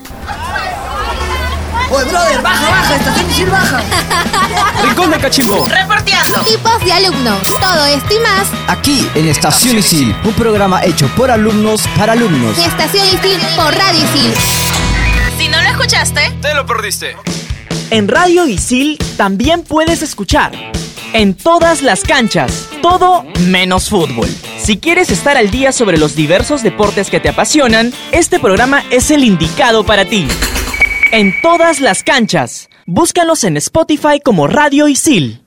Oye, 1.93 2.05
brother, 2.05 2.41
baja, 2.43 2.71
baja, 2.71 2.97
estación 2.97 3.31
Isil, 3.31 3.51
baja. 3.51 3.81
Rincón 4.85 5.11
del 5.11 5.21
Cachimbo. 5.21 5.67
Reporteando. 5.67 6.41
Tipos 6.43 6.85
de 6.85 6.93
alumnos. 6.93 7.41
Todo 7.61 7.85
esto 7.87 8.15
y 8.15 8.19
más 8.21 8.49
Aquí 8.69 9.09
en 9.15 9.29
Estación 9.29 9.79
Isil, 9.79 10.15
un 10.25 10.33
programa 10.35 10.85
hecho 10.85 11.09
por 11.17 11.31
alumnos 11.31 11.83
para 11.97 12.13
alumnos. 12.13 12.57
en 12.59 12.65
Estación 12.65 13.07
Isil 13.07 13.41
por 13.57 13.75
Radio 13.75 14.01
Isil. 14.05 14.35
Si 15.37 15.49
no 15.49 15.61
lo 15.61 15.69
escuchaste, 15.69 16.31
Te 16.41 16.55
lo 16.55 16.65
perdiste. 16.67 17.17
En 17.91 18.07
Radio 18.07 18.47
Isil 18.47 18.97
también 19.17 19.63
puedes 19.65 20.03
escuchar 20.03 20.53
en 21.13 21.35
todas 21.35 21.83
las 21.83 22.03
canchas, 22.03 22.69
todo 22.83 23.25
menos 23.41 23.89
fútbol. 23.89 24.29
Si 24.63 24.77
quieres 24.79 25.11
estar 25.11 25.37
al 25.37 25.51
día 25.51 25.73
sobre 25.73 25.99
los 25.99 26.15
diversos 26.15 26.63
deportes 26.63 27.11
que 27.11 27.19
te 27.19 27.29
apasionan, 27.31 27.93
este 28.13 28.39
programa 28.39 28.85
es 28.91 29.11
el 29.11 29.25
indicado 29.25 29.85
para 29.85 30.05
ti. 30.05 30.29
En 31.13 31.35
todas 31.43 31.81
las 31.81 32.05
canchas, 32.05 32.71
búscalos 32.87 33.43
en 33.43 33.57
Spotify 33.57 34.21
como 34.25 34.47
Radio 34.47 34.87
Isil. 34.87 35.43